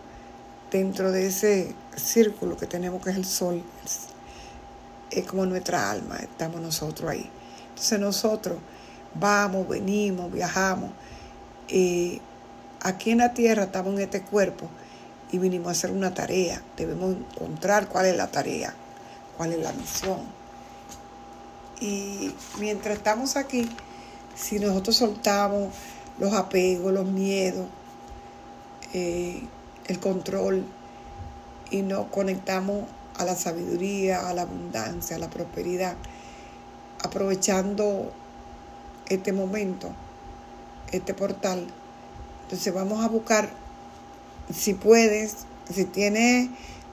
dentro 0.71 1.13
de 1.13 1.29
ese 1.29 1.75
círculo 1.97 2.57
que 2.57 2.67
tenemos 2.67 3.03
que 3.03 3.11
es 3.11 3.17
el 3.17 3.25
sol 3.25 3.63
es 5.11 5.27
como 5.27 5.47
nuestra 5.47 5.91
alma, 5.91 6.17
estamos 6.17 6.61
nosotros 6.61 7.11
ahí. 7.11 7.31
Entonces 7.69 8.01
nosotros 8.01 8.59
vamos, 9.15 9.69
venimos, 9.69 10.33
viajamos. 10.33 10.91
y 11.69 12.21
aquí 12.83 13.11
en 13.11 13.19
la 13.19 13.33
tierra 13.33 13.65
estamos 13.65 13.95
en 13.95 14.01
este 14.01 14.23
cuerpo 14.23 14.69
y 15.33 15.39
vinimos 15.39 15.69
a 15.69 15.71
hacer 15.73 15.91
una 15.91 16.15
tarea. 16.15 16.63
Debemos 16.77 17.17
encontrar 17.17 17.89
cuál 17.89 18.07
es 18.07 18.17
la 18.17 18.29
tarea, 18.29 18.75
cuál 19.37 19.53
es 19.53 19.61
la 19.61 19.73
misión. 19.73 20.21
Y 21.81 22.33
mientras 22.59 22.97
estamos 22.97 23.37
aquí, 23.37 23.69
si 24.35 24.59
nosotros 24.59 24.97
soltamos 24.97 25.75
los 26.19 26.33
apegos, 26.33 26.93
los 26.93 27.07
miedos, 27.07 27.67
eh, 28.93 29.43
el 29.87 30.01
control 30.01 30.65
y 31.71 31.83
nos 31.83 32.07
conectamos 32.07 32.85
a 33.17 33.25
la 33.25 33.35
sabiduría, 33.35 34.29
a 34.29 34.35
la 34.35 34.43
abundancia, 34.43 35.17
a 35.17 35.19
la 35.19 35.31
prosperidad, 35.31 35.97
aprovechando 37.03 38.13
este 39.09 39.33
momento, 39.33 39.91
este 40.93 41.15
portal. 41.15 41.67
Entonces 42.43 42.73
vamos 42.73 43.05
a 43.05 43.09
buscar, 43.09 43.51
si 44.55 44.75
puedes, 44.75 45.39
si 45.73 45.85
tienes 45.85 46.51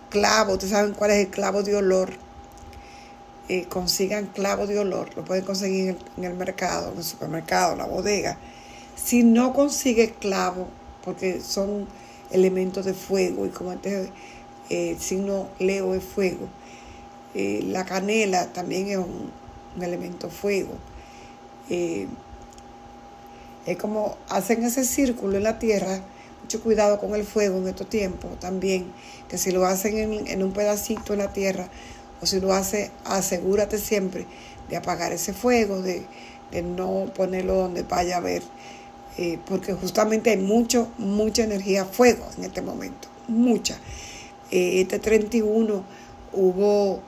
clavo, 0.10 0.54
ustedes 0.54 0.72
saben 0.72 0.94
cuál 0.94 1.12
es 1.12 1.26
el 1.26 1.32
clavo 1.32 1.64
de 1.64 1.76
olor, 1.76 2.14
eh, 3.50 3.66
consigan 3.68 4.28
clavo 4.28 4.68
de 4.68 4.80
olor, 4.80 5.16
lo 5.18 5.26
pueden 5.26 5.44
conseguir 5.44 5.98
en 6.18 6.24
el 6.24 6.34
mercado, 6.34 6.92
en 6.92 6.98
el 6.98 7.04
supermercado, 7.04 7.74
en 7.74 7.80
la 7.80 7.86
bodega. 7.86 8.38
Si 8.96 9.24
no 9.24 9.54
consigue 9.54 10.14
clavo, 10.14 10.68
porque 11.04 11.42
son 11.42 11.88
elementos 12.32 12.86
de 12.86 12.94
fuego 12.94 13.46
y 13.46 13.50
como 13.50 13.72
antes 13.72 14.10
el 14.70 15.00
signo 15.00 15.50
Leo 15.60 15.94
es 15.94 16.04
fuego. 16.04 16.48
Eh, 17.36 17.64
la 17.66 17.86
canela 17.86 18.54
también 18.54 18.88
es 18.90 18.98
un, 18.98 19.32
elemento 19.82 20.30
fuego. 20.30 20.74
Eh, 21.70 22.08
es 23.66 23.78
como 23.78 24.18
hacen 24.30 24.64
ese 24.64 24.84
círculo 24.84 25.38
en 25.38 25.44
la 25.44 25.58
tierra, 25.58 26.02
mucho 26.42 26.62
cuidado 26.62 27.00
con 27.00 27.16
el 27.16 27.24
fuego 27.24 27.58
en 27.58 27.68
estos 27.70 27.90
tiempos 27.90 28.40
también, 28.40 28.92
que 29.30 29.38
si 29.38 29.52
lo 29.52 29.66
hacen 29.66 30.28
en, 30.28 30.44
un 30.44 30.52
pedacito 30.52 31.14
en 31.14 31.20
la 31.20 31.32
tierra 31.32 31.70
o 32.22 32.26
si 32.26 32.40
lo 32.40 32.54
hace, 32.54 32.92
asegúrate 33.06 33.78
siempre 33.78 34.26
de 34.70 34.78
apagar 34.78 35.14
ese 35.14 35.34
fuego, 35.34 35.82
de, 35.82 36.06
no 36.62 37.12
ponerlo 37.16 37.56
donde 37.56 37.84
vaya 37.84 38.18
a 38.18 38.20
ver, 38.20 38.44
eh, 39.18 39.40
porque 39.46 39.74
justamente 39.74 40.32
hay 40.32 40.38
mucho, 40.38 40.88
mucha 40.98 41.44
energía 41.44 41.86
fuego 41.86 42.26
en 42.38 42.46
este 42.46 42.62
momento, 42.62 43.08
mucha. 43.28 43.78
Eh, 44.50 44.82
este 44.82 45.00
31 45.00 45.84
hubo 46.34 47.02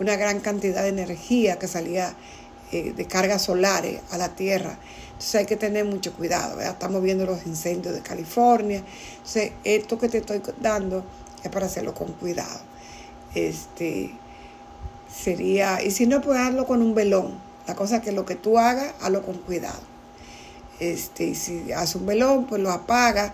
una 0.00 0.16
gran 0.16 0.40
cantidad 0.40 0.82
de 0.82 0.88
energía 0.88 1.58
que 1.58 1.68
salía 1.68 2.14
eh, 2.72 2.92
de 2.92 3.04
cargas 3.06 3.42
solares 3.42 4.00
a 4.10 4.18
la 4.18 4.34
Tierra. 4.34 4.78
Entonces 5.06 5.34
hay 5.36 5.46
que 5.46 5.56
tener 5.56 5.84
mucho 5.84 6.12
cuidado. 6.12 6.60
Estamos 6.60 7.00
viendo 7.02 7.24
los 7.24 7.46
incendios 7.46 7.94
de 7.94 8.00
California. 8.00 8.82
Entonces 9.16 9.52
esto 9.62 9.98
que 9.98 10.08
te 10.08 10.18
estoy 10.18 10.42
dando 10.60 11.04
es 11.44 11.50
para 11.50 11.66
hacerlo 11.66 11.94
con 11.94 12.12
cuidado. 12.14 12.60
Este 13.34 14.10
sería, 15.08 15.82
y 15.82 15.92
si 15.92 16.06
no, 16.06 16.20
puedes 16.20 16.42
hacerlo 16.42 16.66
con 16.66 16.82
un 16.82 16.94
velón. 16.94 17.38
La 17.66 17.74
cosa 17.74 17.96
es 17.96 18.02
que 18.02 18.12
lo 18.12 18.26
que 18.26 18.34
tú 18.34 18.58
hagas, 18.58 18.92
hazlo 19.00 19.22
con 19.22 19.38
cuidado. 19.38 19.93
Este, 20.80 21.26
y 21.26 21.34
si 21.34 21.72
haces 21.72 21.96
un 21.96 22.06
velón, 22.06 22.46
pues 22.46 22.60
lo 22.60 22.70
apagas, 22.70 23.32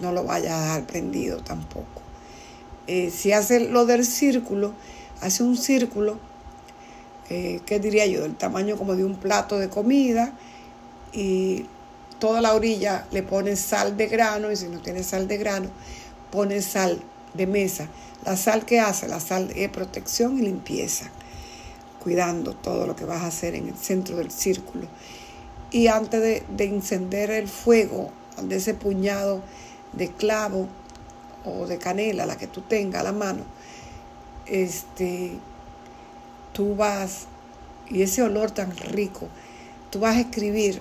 no 0.00 0.12
lo 0.12 0.24
vayas 0.24 0.52
a 0.52 0.60
dejar 0.62 0.86
prendido 0.86 1.38
tampoco. 1.42 2.02
Eh, 2.86 3.10
si 3.10 3.32
hace 3.32 3.60
lo 3.60 3.86
del 3.86 4.04
círculo, 4.04 4.72
hace 5.20 5.42
un 5.42 5.56
círculo, 5.56 6.18
eh, 7.30 7.60
¿qué 7.64 7.78
diría 7.78 8.06
yo? 8.06 8.22
Del 8.22 8.36
tamaño 8.36 8.76
como 8.76 8.96
de 8.96 9.04
un 9.04 9.16
plato 9.16 9.58
de 9.58 9.68
comida 9.68 10.32
y 11.12 11.66
toda 12.18 12.40
la 12.40 12.54
orilla 12.54 13.06
le 13.10 13.22
pone 13.22 13.56
sal 13.56 13.96
de 13.96 14.08
grano 14.08 14.50
y 14.50 14.56
si 14.56 14.66
no 14.66 14.80
tiene 14.80 15.02
sal 15.02 15.28
de 15.28 15.38
grano, 15.38 15.70
pone 16.30 16.60
sal 16.60 17.00
de 17.34 17.46
mesa. 17.46 17.88
La 18.24 18.36
sal 18.36 18.64
que 18.64 18.80
hace, 18.80 19.08
la 19.08 19.20
sal 19.20 19.50
es 19.56 19.68
protección 19.70 20.38
y 20.38 20.42
limpieza, 20.42 21.06
cuidando 22.02 22.54
todo 22.54 22.86
lo 22.86 22.94
que 22.94 23.04
vas 23.04 23.22
a 23.22 23.26
hacer 23.26 23.54
en 23.54 23.68
el 23.68 23.76
centro 23.76 24.16
del 24.16 24.30
círculo. 24.30 24.86
Y 25.72 25.88
antes 25.88 26.20
de, 26.20 26.42
de 26.54 26.64
encender 26.64 27.30
el 27.30 27.48
fuego 27.48 28.10
de 28.40 28.56
ese 28.56 28.74
puñado 28.74 29.42
de 29.92 30.08
clavo, 30.08 30.68
o 31.44 31.66
de 31.66 31.78
canela, 31.78 32.26
la 32.26 32.36
que 32.36 32.46
tú 32.46 32.60
tengas 32.62 33.00
a 33.00 33.04
la 33.04 33.12
mano, 33.12 33.42
este, 34.46 35.32
tú 36.52 36.76
vas, 36.76 37.26
y 37.88 38.02
ese 38.02 38.22
olor 38.22 38.50
tan 38.50 38.76
rico, 38.76 39.28
tú 39.90 40.00
vas 40.00 40.16
a 40.16 40.20
escribir, 40.20 40.80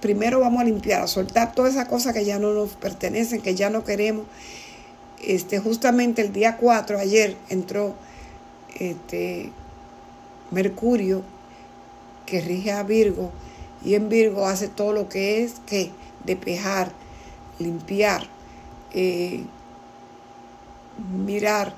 primero 0.00 0.40
vamos 0.40 0.60
a 0.60 0.64
limpiar, 0.64 1.02
a 1.02 1.06
soltar 1.06 1.54
todas 1.54 1.74
esas 1.74 1.88
cosas 1.88 2.14
que 2.14 2.24
ya 2.24 2.38
no 2.38 2.52
nos 2.52 2.74
pertenecen, 2.74 3.40
que 3.40 3.54
ya 3.54 3.70
no 3.70 3.84
queremos. 3.84 4.26
Este, 5.22 5.60
justamente 5.60 6.22
el 6.22 6.32
día 6.32 6.56
4, 6.56 6.98
ayer, 6.98 7.36
entró 7.48 7.94
este, 8.78 9.50
Mercurio, 10.50 11.22
que 12.26 12.40
rige 12.40 12.72
a 12.72 12.82
Virgo, 12.82 13.30
y 13.84 13.94
en 13.94 14.08
Virgo 14.08 14.46
hace 14.46 14.68
todo 14.68 14.92
lo 14.92 15.08
que 15.08 15.42
es 15.42 15.54
que 15.66 15.90
despejar, 16.24 16.92
limpiar, 17.58 18.26
eh, 18.92 19.44
mirar 21.14 21.74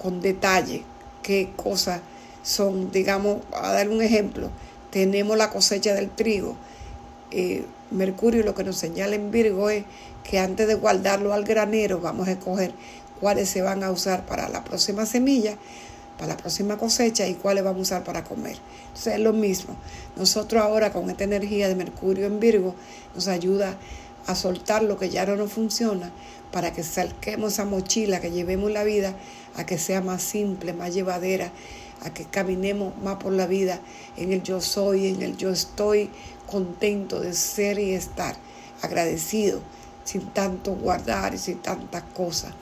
con 0.00 0.20
detalle 0.20 0.82
qué 1.22 1.50
cosas 1.56 2.00
son, 2.42 2.90
digamos, 2.92 3.38
a 3.52 3.72
dar 3.72 3.88
un 3.88 4.02
ejemplo, 4.02 4.50
tenemos 4.90 5.36
la 5.36 5.50
cosecha 5.50 5.94
del 5.94 6.10
trigo. 6.10 6.56
Eh, 7.30 7.64
Mercurio 7.90 8.42
lo 8.44 8.54
que 8.54 8.64
nos 8.64 8.76
señala 8.76 9.14
en 9.16 9.30
Virgo 9.30 9.70
es 9.70 9.84
que 10.22 10.38
antes 10.38 10.66
de 10.66 10.74
guardarlo 10.74 11.32
al 11.32 11.44
granero 11.44 12.00
vamos 12.00 12.28
a 12.28 12.32
escoger 12.32 12.72
cuáles 13.20 13.48
se 13.48 13.62
van 13.62 13.82
a 13.82 13.90
usar 13.90 14.26
para 14.26 14.48
la 14.48 14.64
próxima 14.64 15.06
semilla, 15.06 15.56
para 16.18 16.34
la 16.34 16.36
próxima 16.36 16.76
cosecha 16.76 17.26
y 17.26 17.34
cuáles 17.34 17.64
vamos 17.64 17.78
a 17.78 17.82
usar 17.82 18.04
para 18.04 18.24
comer. 18.24 18.56
Entonces 18.88 19.14
es 19.14 19.20
lo 19.20 19.32
mismo. 19.32 19.76
Nosotros 20.16 20.62
ahora 20.62 20.92
con 20.92 21.10
esta 21.10 21.24
energía 21.24 21.68
de 21.68 21.74
Mercurio 21.74 22.26
en 22.26 22.40
Virgo 22.40 22.74
nos 23.14 23.28
ayuda 23.28 23.76
a 24.26 24.34
soltar 24.34 24.82
lo 24.82 24.98
que 24.98 25.10
ya 25.10 25.26
no 25.26 25.36
nos 25.36 25.52
funciona 25.52 26.10
para 26.50 26.72
que 26.72 26.82
saquemos 26.82 27.54
esa 27.54 27.64
mochila 27.64 28.20
que 28.20 28.30
llevemos 28.30 28.70
la 28.70 28.84
vida 28.84 29.14
a 29.56 29.66
que 29.66 29.76
sea 29.76 30.00
más 30.00 30.22
simple, 30.22 30.72
más 30.72 30.94
llevadera, 30.94 31.50
a 32.02 32.14
que 32.14 32.24
caminemos 32.24 32.96
más 32.98 33.16
por 33.16 33.32
la 33.32 33.46
vida 33.46 33.80
en 34.16 34.32
el 34.32 34.42
yo 34.42 34.60
soy, 34.60 35.08
en 35.08 35.22
el 35.22 35.36
yo 35.36 35.50
estoy 35.50 36.10
contento 36.46 37.20
de 37.20 37.34
ser 37.34 37.78
y 37.78 37.92
estar, 37.92 38.36
agradecido, 38.82 39.60
sin 40.04 40.26
tanto 40.30 40.74
guardar 40.74 41.34
y 41.34 41.38
sin 41.38 41.58
tantas 41.58 42.04
cosas, 42.14 42.52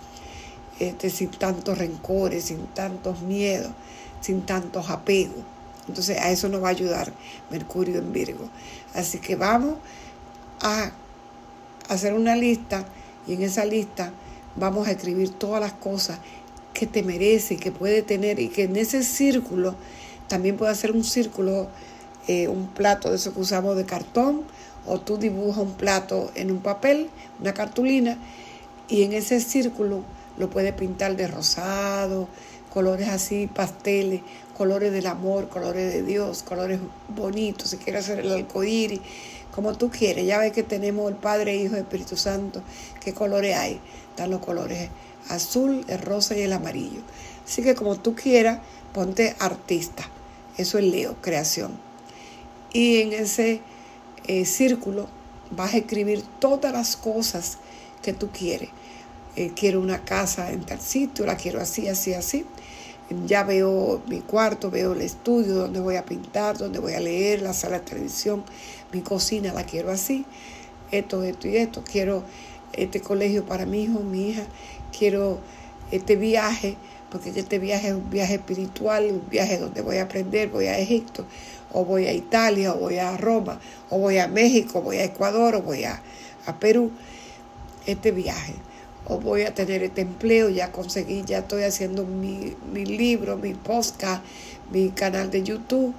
este, 0.79 1.11
sin 1.11 1.31
tantos 1.31 1.79
rencores, 1.79 2.45
sin 2.45 2.67
tantos 2.67 3.23
miedos, 3.23 3.73
sin 4.21 4.43
tantos 4.43 4.91
apegos. 4.91 5.45
Entonces 5.89 6.19
a 6.19 6.31
eso 6.31 6.49
nos 6.49 6.63
va 6.63 6.69
a 6.69 6.71
ayudar 6.71 7.13
Mercurio 7.51 7.99
en 7.99 8.13
Virgo. 8.13 8.49
Así 8.95 9.19
que 9.19 9.37
vamos 9.37 9.77
a 10.61 10.93
hacer 11.89 12.15
una 12.15 12.37
lista 12.37 12.85
y 13.27 13.35
en 13.35 13.43
esa 13.43 13.65
lista 13.65 14.13
vamos 14.57 14.87
a 14.89 14.93
escribir 14.93 15.31
todas 15.31 15.61
las 15.61 15.73
cosas 15.73 16.19
que 16.73 16.87
te 16.87 17.03
merece, 17.03 17.57
que 17.57 17.73
puede 17.73 18.03
tener 18.03 18.39
y 18.39 18.49
que 18.49 18.65
en 18.65 18.77
ese 18.77 19.03
círculo 19.03 19.75
también 20.29 20.57
puede 20.57 20.73
hacer 20.73 20.93
un 20.93 21.05
círculo, 21.05 21.69
eh, 22.29 22.49
un 22.49 22.69
plato 22.69 23.11
de 23.11 23.17
eso 23.17 23.35
que 23.35 23.41
usamos 23.41 23.77
de 23.77 23.85
cartón 23.85 24.43
o 24.87 25.01
tú 25.01 25.19
dibujas 25.19 25.63
un 25.63 25.75
plato 25.75 26.31
en 26.35 26.51
un 26.51 26.59
papel, 26.59 27.11
una 27.41 27.55
cartulina 27.55 28.17
y 28.89 29.03
en 29.03 29.13
ese 29.13 29.41
círculo 29.41 30.03
lo 30.37 30.51
puedes 30.51 30.73
pintar 30.75 31.17
de 31.17 31.27
rosado, 31.27 32.29
colores 32.73 33.09
así, 33.09 33.47
pasteles, 33.47 34.23
colores 34.57 34.93
del 34.93 35.07
amor, 35.07 35.49
colores 35.49 35.93
de 35.93 36.03
Dios, 36.03 36.43
colores 36.43 36.81
bonitos, 37.09 37.71
si 37.71 37.77
quieres 37.77 38.05
hacer 38.05 38.21
el 38.21 38.33
arcoíris, 38.33 39.01
como 39.55 39.77
tú 39.77 39.91
quieres. 39.91 40.27
Ya 40.27 40.39
ves 40.39 40.53
que 40.53 40.63
tenemos 40.63 41.11
el 41.11 41.17
Padre, 41.17 41.57
Hijo 41.57 41.77
Espíritu 41.77 42.17
Santo. 42.17 42.63
¿Qué 43.01 43.13
colores 43.13 43.57
hay? 43.57 43.81
Están 44.11 44.31
los 44.31 44.41
colores 44.41 44.89
azul, 45.29 45.85
el 45.89 45.99
rosa 45.99 46.37
y 46.37 46.43
el 46.43 46.53
amarillo. 46.53 47.01
Así 47.45 47.63
que 47.63 47.75
como 47.75 47.97
tú 47.97 48.15
quieras, 48.15 48.61
ponte 48.93 49.37
artista. 49.39 50.05
Eso 50.57 50.79
es 50.79 50.85
Leo, 50.85 51.17
creación. 51.21 51.73
Y 52.73 53.03
en 53.03 53.13
ese 53.13 53.61
eh, 54.27 54.45
círculo 54.45 55.09
vas 55.51 55.75
a 55.75 55.79
escribir 55.79 56.23
todas 56.39 56.73
las 56.73 56.97
cosas 56.97 57.59
que 58.03 58.13
tú 58.13 58.31
quieres. 58.31 58.71
Eh, 59.35 59.53
quiero 59.57 59.81
una 59.81 60.05
casa 60.05 60.53
en 60.53 60.61
tal 60.61 60.79
sitio, 60.79 61.25
la 61.25 61.37
quiero 61.37 61.59
así, 61.59 61.89
así, 61.89 62.13
así. 62.13 62.45
Ya 63.27 63.45
veo 63.45 64.03
mi 64.07 64.21
cuarto, 64.21 64.71
veo 64.71 64.93
el 64.93 65.01
estudio 65.01 65.55
donde 65.55 65.81
voy 65.81 65.97
a 65.97 66.05
pintar, 66.05 66.59
donde 66.59 66.79
voy 66.79 66.93
a 66.93 67.01
leer, 67.01 67.41
la 67.41 67.55
sala 67.55 67.79
de 67.79 67.87
televisión, 67.87 68.45
mi 68.93 69.01
cocina 69.01 69.55
la 69.55 69.65
quiero 69.65 69.91
así, 69.91 70.27
esto, 70.91 71.23
esto 71.23 71.49
y 71.49 71.57
esto. 71.57 71.83
Quiero 71.83 72.23
este 72.75 73.01
colegio 73.01 73.47
para 73.47 73.65
mi 73.65 73.85
hijo, 73.85 74.01
mi 74.01 74.31
hija, 74.31 74.45
quiero 74.97 75.39
este 75.91 76.17
viaje, 76.17 76.77
porque 77.11 77.31
este 77.31 77.59
viaje 77.59 77.89
es 77.89 77.95
un 77.95 78.11
viaje 78.11 78.35
espiritual, 78.35 79.07
un 79.11 79.31
viaje 79.31 79.57
donde 79.59 79.81
voy 79.81 79.97
a 79.97 80.05
aprender, 80.05 80.51
voy 80.51 80.67
a 80.67 80.79
Egipto, 80.79 81.25
o 81.73 81.87
voy 81.87 82.07
a 82.07 82.13
Italia, 82.13 82.75
o 82.75 82.81
voy 82.81 82.99
a 82.99 83.17
Roma, 83.17 83.59
o 83.89 83.99
voy 83.99 84.19
a 84.19 84.29
México, 84.29 84.83
voy 84.83 84.99
a 84.99 85.05
Ecuador, 85.05 85.55
o 85.55 85.63
voy 85.63 85.85
a, 85.85 86.03
a 86.45 86.59
Perú. 86.59 86.91
Este 87.87 88.11
viaje 88.13 88.55
o 89.07 89.19
voy 89.19 89.43
a 89.43 89.55
tener 89.55 89.83
este 89.83 90.03
empleo, 90.03 90.49
ya 90.49 90.71
conseguí, 90.71 91.23
ya 91.25 91.39
estoy 91.39 91.63
haciendo 91.65 92.05
mi, 92.05 92.55
mi 92.73 92.85
libro, 92.85 93.37
mi 93.37 93.55
podcast, 93.55 94.23
mi 94.71 94.91
canal 94.91 95.31
de 95.31 95.43
YouTube, 95.43 95.93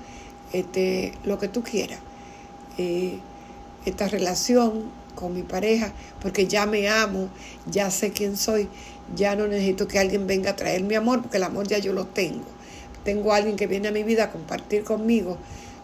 este, 0.54 1.14
lo 1.26 1.38
que 1.38 1.48
tú 1.48 1.64
quieras. 1.64 2.00
Eh, 2.78 3.20
esta 3.86 4.08
relación 4.08 4.86
con 5.16 5.34
mi 5.34 5.44
pareja, 5.44 5.92
porque 6.22 6.48
ya 6.48 6.66
me 6.66 6.88
amo, 6.88 7.28
ya 7.70 7.92
sé 7.92 8.12
quién 8.12 8.38
soy, 8.38 8.70
ya 9.16 9.36
no 9.36 9.48
necesito 9.48 9.88
que 9.88 10.00
alguien 10.00 10.26
venga 10.26 10.52
a 10.52 10.56
traer 10.56 10.84
mi 10.84 10.96
amor, 10.96 11.22
porque 11.22 11.38
el 11.38 11.44
amor 11.44 11.68
ya 11.68 11.80
yo 11.80 11.92
lo 11.94 12.06
tengo. 12.06 12.46
Tengo 13.04 13.34
a 13.34 13.36
alguien 13.36 13.58
que 13.58 13.68
viene 13.68 13.90
a 13.90 13.92
mi 13.92 14.04
vida 14.04 14.26
a 14.26 14.32
compartir 14.32 14.86
conmigo 14.86 15.38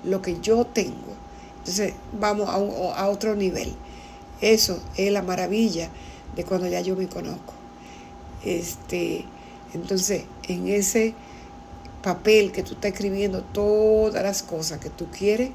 lo 0.06 0.22
que 0.22 0.40
yo 0.40 0.66
tengo. 0.66 1.14
Entonces 1.60 1.94
vamos 2.18 2.48
a, 2.48 2.54
a 3.02 3.10
otro 3.10 3.36
nivel. 3.36 3.74
Eso 4.40 4.82
es 4.96 5.12
la 5.12 5.22
maravilla 5.22 5.90
de 6.40 6.46
cuando 6.46 6.68
ya 6.68 6.80
yo 6.80 6.96
me 6.96 7.08
conozco. 7.08 7.54
Este, 8.46 9.26
entonces, 9.74 10.24
en 10.48 10.70
ese 10.70 11.14
papel 12.02 12.54
que 12.54 12.64
tú 12.64 12.76
estás 12.76 12.94
escribiendo 12.94 13.44
todas 13.44 14.24
las 14.24 14.42
cosas 14.42 14.80
que 14.80 14.90
tú 14.90 15.08
quieres, 15.12 15.52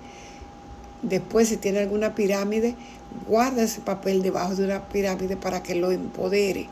después 1.00 1.48
si 1.48 1.56
tiene 1.56 1.78
alguna 1.78 2.14
pirámide, 2.14 2.74
guarda 3.26 3.62
ese 3.62 3.80
papel 3.80 4.22
debajo 4.22 4.54
de 4.54 4.64
una 4.64 4.88
pirámide 4.88 5.36
para 5.38 5.62
que 5.62 5.74
lo 5.74 5.90
empodere. 5.90 6.68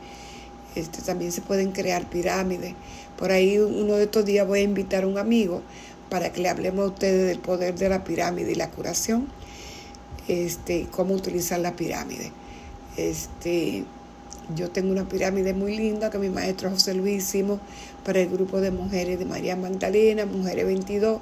Este, 0.75 1.01
también 1.01 1.33
se 1.33 1.40
pueden 1.40 1.72
crear 1.72 2.09
pirámides. 2.11 2.75
Por 3.18 3.33
ahí 3.33 3.59
uno 3.59 3.94
de 3.94 4.05
estos 4.05 4.27
días 4.27 4.46
voy 4.46 4.61
a 4.61 4.62
invitar 4.62 5.05
a 5.05 5.07
un 5.07 5.16
amigo 5.16 5.62
para 6.11 6.33
que 6.33 6.42
le 6.42 6.51
hablemos 6.51 6.85
a 6.85 6.88
ustedes 6.88 7.29
del 7.29 7.38
poder 7.38 7.77
de 7.77 7.88
la 7.88 8.05
pirámide 8.05 8.53
y 8.53 8.57
la 8.57 8.68
curación, 8.68 9.29
este, 10.29 10.87
cómo 10.90 11.14
utilizar 11.14 11.61
la 11.61 11.77
pirámide. 11.77 12.31
Este, 12.98 13.85
yo 14.54 14.70
tengo 14.70 14.92
una 14.92 15.08
pirámide 15.08 15.54
muy 15.54 15.76
linda 15.76 16.10
que 16.10 16.18
mi 16.18 16.28
maestro 16.28 16.70
José 16.70 16.94
Luis 16.94 17.24
hicimos 17.24 17.60
para 18.04 18.20
el 18.20 18.28
grupo 18.28 18.60
de 18.60 18.70
mujeres 18.70 19.18
de 19.18 19.24
María 19.24 19.56
Magdalena, 19.56 20.26
Mujeres 20.26 20.66
22. 20.66 21.20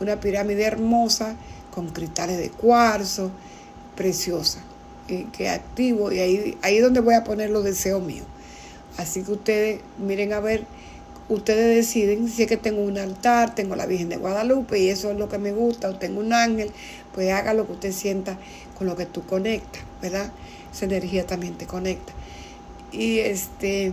Una 0.00 0.20
pirámide 0.20 0.64
hermosa 0.64 1.36
con 1.74 1.88
cristales 1.88 2.38
de 2.38 2.50
cuarzo, 2.50 3.30
preciosa, 3.96 4.60
y 5.08 5.24
que 5.24 5.48
activo 5.48 6.12
y 6.12 6.20
ahí, 6.20 6.58
ahí 6.62 6.76
es 6.76 6.82
donde 6.82 7.00
voy 7.00 7.14
a 7.14 7.24
poner 7.24 7.50
los 7.50 7.64
deseos 7.64 8.02
míos. 8.02 8.26
Así 8.96 9.22
que 9.22 9.32
ustedes 9.32 9.80
miren 9.98 10.32
a 10.32 10.40
ver, 10.40 10.64
ustedes 11.28 11.76
deciden 11.76 12.28
si 12.28 12.42
es 12.42 12.48
que 12.48 12.56
tengo 12.56 12.82
un 12.82 12.98
altar, 12.98 13.54
tengo 13.54 13.76
la 13.76 13.86
Virgen 13.86 14.08
de 14.08 14.16
Guadalupe 14.16 14.78
y 14.78 14.88
eso 14.88 15.10
es 15.10 15.18
lo 15.18 15.28
que 15.28 15.38
me 15.38 15.52
gusta, 15.52 15.88
o 15.88 15.96
tengo 15.96 16.20
un 16.20 16.32
ángel, 16.32 16.70
pues 17.14 17.32
haga 17.32 17.54
lo 17.54 17.66
que 17.66 17.72
usted 17.72 17.92
sienta 17.92 18.38
con 18.76 18.86
lo 18.86 18.96
que 18.96 19.06
tú 19.06 19.24
conectas, 19.24 19.82
¿verdad? 20.00 20.30
esa 20.72 20.84
energía 20.84 21.26
también 21.26 21.54
te 21.54 21.66
conecta. 21.66 22.12
Y 22.92 23.18
este, 23.18 23.92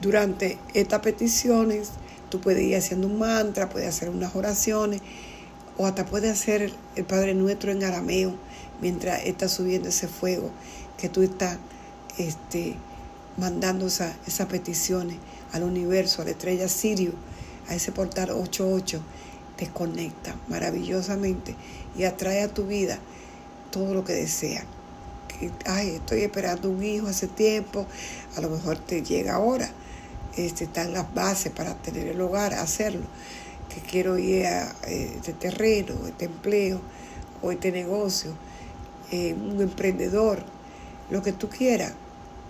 durante 0.00 0.58
estas 0.74 1.00
peticiones, 1.00 1.90
tú 2.28 2.40
puedes 2.40 2.64
ir 2.64 2.76
haciendo 2.76 3.06
un 3.06 3.18
mantra, 3.18 3.68
puedes 3.68 3.88
hacer 3.88 4.10
unas 4.10 4.34
oraciones, 4.34 5.00
o 5.76 5.86
hasta 5.86 6.06
puedes 6.06 6.32
hacer 6.32 6.72
el 6.96 7.04
Padre 7.04 7.34
Nuestro 7.34 7.72
en 7.72 7.84
arameo 7.84 8.34
mientras 8.80 9.24
está 9.24 9.48
subiendo 9.48 9.88
ese 9.88 10.08
fuego 10.08 10.50
que 10.98 11.08
tú 11.08 11.22
estás 11.22 11.58
este, 12.18 12.76
mandando 13.36 13.86
esas 13.86 14.46
peticiones 14.48 15.16
al 15.52 15.62
universo, 15.62 16.22
a 16.22 16.24
la 16.24 16.32
estrella 16.32 16.68
Sirio, 16.68 17.12
a 17.68 17.74
ese 17.74 17.92
portal 17.92 18.30
88, 18.30 19.00
te 19.56 19.68
conecta 19.68 20.34
maravillosamente 20.48 21.54
y 21.96 22.04
atrae 22.04 22.42
a 22.42 22.52
tu 22.52 22.66
vida 22.66 22.98
todo 23.70 23.94
lo 23.94 24.04
que 24.04 24.12
deseas 24.12 24.64
estoy 25.46 26.22
esperando 26.22 26.70
un 26.70 26.82
hijo 26.82 27.08
hace 27.08 27.28
tiempo, 27.28 27.86
a 28.36 28.40
lo 28.40 28.50
mejor 28.50 28.78
te 28.78 29.02
llega 29.02 29.34
ahora. 29.34 29.70
Este, 30.36 30.64
están 30.64 30.92
las 30.92 31.12
bases 31.14 31.52
para 31.52 31.74
tener 31.74 32.08
el 32.08 32.20
hogar, 32.20 32.54
hacerlo. 32.54 33.06
Que 33.72 33.80
quiero 33.80 34.18
ir 34.18 34.46
a 34.46 34.74
este 34.86 35.32
terreno, 35.32 35.94
este 36.06 36.26
empleo 36.26 36.80
o 37.42 37.52
este 37.52 37.72
negocio, 37.72 38.32
eh, 39.10 39.34
un 39.34 39.60
emprendedor, 39.60 40.42
lo 41.10 41.22
que 41.22 41.32
tú 41.32 41.48
quieras. 41.48 41.92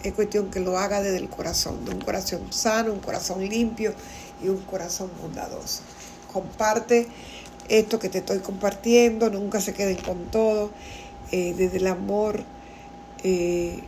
Es 0.03 0.13
cuestión 0.13 0.51
que 0.51 0.61
lo 0.61 0.79
haga 0.79 1.01
desde 1.01 1.19
el 1.19 1.29
corazón, 1.29 1.85
de 1.85 1.93
un 1.93 2.01
corazón 2.01 2.53
sano, 2.53 2.93
un 2.93 3.01
corazón 3.01 3.47
limpio 3.47 3.95
y 4.43 4.49
un 4.49 4.61
corazón 4.63 5.11
bondadoso. 5.21 5.83
Comparte 6.33 7.07
esto 7.69 7.99
que 7.99 8.09
te 8.09 8.19
estoy 8.19 8.41
compartiendo, 8.41 9.31
nunca 9.31 9.61
se 9.61 9.73
queden 9.73 9.97
con 9.97 10.27
todo, 10.27 10.71
eh, 11.33 11.55
desde 11.57 11.79
el 11.79 11.87
amor 11.87 12.45
eh, 13.25 13.81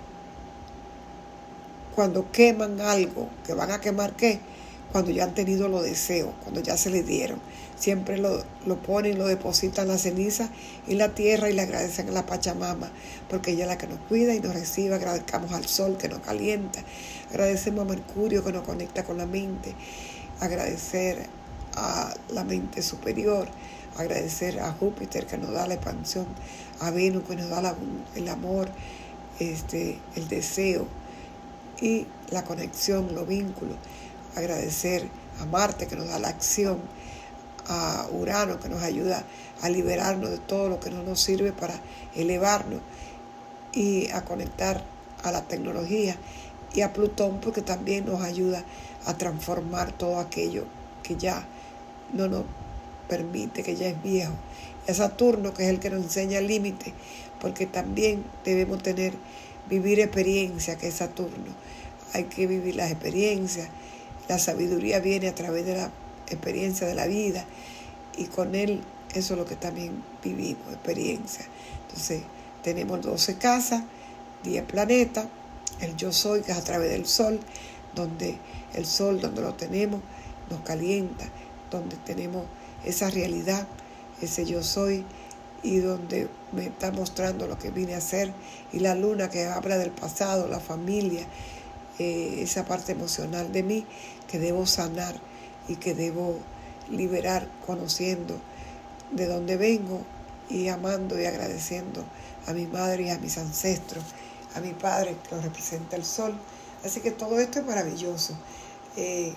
cuando 1.95 2.31
queman 2.33 2.81
algo, 2.81 3.29
que 3.47 3.55
van 3.55 3.71
a 3.71 3.81
quemar 3.81 4.17
qué, 4.17 4.41
cuando 4.93 5.11
ya 5.11 5.25
han 5.25 5.35
tenido 5.35 5.69
los 5.69 5.83
deseos, 5.83 6.31
cuando 6.43 6.61
ya 6.61 6.77
se 6.77 6.91
les 6.91 7.07
dieron. 7.07 7.39
Siempre 7.79 8.17
lo, 8.17 8.43
lo 8.65 8.77
ponen, 8.83 9.19
lo 9.19 9.27
depositan 9.27 9.89
la 9.89 9.99
ceniza 9.99 10.49
y 10.87 10.95
la 10.95 11.15
tierra 11.15 11.51
y 11.51 11.53
le 11.53 11.63
agradecen 11.63 12.09
a 12.09 12.13
la 12.13 12.27
Pachamama, 12.27 12.91
porque 13.29 13.53
ella 13.53 13.65
es 13.65 13.69
la 13.69 13.79
que 13.79 13.87
nos 13.87 13.99
cuida 14.01 14.35
y 14.35 14.41
nos 14.41 14.55
recibe. 14.55 14.95
Agradecemos 14.95 15.53
al 15.53 15.67
sol 15.67 15.97
que 15.99 16.09
nos 16.09 16.21
calienta. 16.21 16.81
Agradecemos 17.31 17.85
a 17.85 17.89
Mercurio 17.89 18.43
que 18.43 18.53
nos 18.53 18.65
conecta 18.65 19.05
con 19.05 19.19
la 19.19 19.27
mente. 19.27 19.75
Agradecer 20.41 21.27
a 21.75 22.15
la 22.33 22.45
mente 22.45 22.81
superior. 22.81 23.49
Agradecer 23.99 24.61
a 24.61 24.73
Júpiter 24.73 25.27
que 25.27 25.37
nos 25.37 25.53
da 25.53 25.67
la 25.67 25.75
expansión. 25.75 26.27
A 26.81 26.91
Venus 26.91 27.25
que 27.25 27.37
nos 27.37 27.51
da 27.51 27.75
el 28.15 28.29
amor 28.29 28.71
este, 29.39 29.99
el 30.15 30.29
deseo 30.29 30.87
y 31.81 32.07
la 32.31 32.45
conexión, 32.45 33.15
los 33.15 33.27
vínculos. 33.27 33.77
Agradecer 34.35 35.09
a 35.41 35.47
Marte 35.47 35.87
que 35.87 35.97
nos 35.97 36.09
da 36.09 36.19
la 36.19 36.29
acción, 36.29 36.79
a 37.69 38.07
Urano 38.13 38.61
que 38.61 38.69
nos 38.69 38.83
ayuda 38.83 39.25
a 39.63 39.69
liberarnos 39.69 40.31
de 40.31 40.39
todo 40.39 40.69
lo 40.69 40.81
que 40.81 40.91
no 40.91 41.03
nos 41.03 41.21
sirve 41.21 41.53
para 41.53 41.81
elevarnos 42.15 42.81
y 43.73 44.11
a 44.11 44.25
conectar 44.25 44.85
a 45.23 45.33
la 45.33 45.43
tecnología 45.43 46.17
y 46.75 46.83
a 46.83 46.93
Plutón 46.93 47.41
porque 47.41 47.63
también 47.63 48.07
nos 48.07 48.23
ayuda 48.23 48.63
a 49.07 49.17
transformar 49.17 49.93
todo 49.93 50.21
aquello 50.21 50.65
que 51.03 51.17
ya 51.17 51.47
no 52.13 52.29
nos 52.29 52.45
permite, 53.09 53.63
que 53.63 53.77
ya 53.77 53.89
es 53.89 54.03
viejo. 54.03 54.33
Y 54.89 54.95
Saturno 54.95 55.53
que 55.53 55.65
es 55.65 55.71
el 55.71 55.81
que 55.81 55.91
nos 55.91 56.05
enseña 56.05 56.39
el 56.39 56.47
límite 56.47 56.95
porque 57.41 57.67
también 57.67 58.25
debemos 58.45 58.83
tener, 58.83 59.15
vivir 59.69 60.01
experiencia, 60.01 60.77
que 60.77 60.89
es 60.89 60.95
Saturno. 60.95 61.55
Hay 62.13 62.25
que 62.25 62.47
vivir 62.47 62.77
las 62.77 62.91
experiencias. 62.91 63.69
La 64.29 64.39
sabiduría 64.39 65.01
viene 65.01 65.29
a 65.29 65.35
través 65.35 65.67
de 65.67 65.77
la 65.77 65.91
experiencia 66.29 66.87
de 66.87 66.95
la 66.95 67.07
vida 67.07 67.45
y 68.17 68.25
con 68.25 68.55
él 68.55 68.81
eso 69.15 69.35
es 69.35 69.39
lo 69.39 69.47
que 69.47 69.57
también 69.57 70.03
vivimos, 70.23 70.67
experiencia. 70.73 71.47
Entonces, 71.87 72.23
tenemos 72.63 73.01
12 73.03 73.37
casas, 73.37 73.83
10 74.43 74.65
planetas, 74.65 75.27
el 75.81 75.97
yo 75.97 76.13
soy, 76.13 76.43
que 76.43 76.53
es 76.53 76.59
a 76.59 76.65
través 76.65 76.91
del 76.91 77.07
sol, 77.07 77.39
donde 77.95 78.37
el 78.75 78.87
sol, 78.87 79.21
donde 79.21 79.43
lo 79.43 79.55
tenemos, 79.55 80.01
nos 80.51 80.61
calienta, 80.61 81.27
donde 81.71 81.97
tenemos 81.97 82.45
esa 82.87 83.11
realidad, 83.11 83.67
ese 84.23 84.47
yo 84.47 84.63
soy, 84.63 85.05
y 85.63 85.79
donde 85.79 86.29
me 86.53 86.67
está 86.67 86.93
mostrando 86.93 87.47
lo 87.47 87.59
que 87.59 87.71
vine 87.71 87.95
a 87.95 87.99
hacer 87.99 88.33
y 88.73 88.79
la 88.79 88.95
luna 88.95 89.31
que 89.31 89.47
habla 89.47 89.79
del 89.79 89.91
pasado, 89.91 90.47
la 90.49 90.61
familia, 90.61 91.27
eh, 91.99 92.39
esa 92.43 92.65
parte 92.65 92.93
emocional 92.93 93.53
de 93.53 93.63
mí 93.63 93.87
que 94.29 94.39
debo 94.39 94.67
sanar 94.67 95.15
y 95.67 95.77
que 95.77 95.95
debo 95.95 96.39
liberar 96.91 97.49
conociendo 97.67 98.37
de 99.11 99.27
dónde 99.27 99.57
vengo 99.57 100.03
y 100.49 100.69
amando 100.69 101.21
y 101.21 101.27
agradeciendo 101.27 102.05
a 102.47 102.53
mi 102.53 102.67
madre 102.67 103.05
y 103.05 103.11
a 103.11 103.19
mis 103.19 103.37
ancestros, 103.39 104.05
a 104.55 104.61
mi 104.61 104.71
padre 104.73 105.17
que 105.29 105.35
lo 105.35 105.43
representa 105.43 105.97
el 105.97 106.05
sol. 106.05 106.35
Así 106.85 107.01
que 107.01 107.11
todo 107.11 107.41
esto 107.41 107.59
es 107.59 107.67
maravilloso. 107.67 108.35
Eh, 108.97 109.35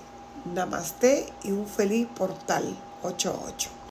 Namaste 0.54 1.26
y 1.43 1.52
un 1.52 1.68
feliz 1.68 2.08
portal 2.16 2.78
88. 3.04 3.80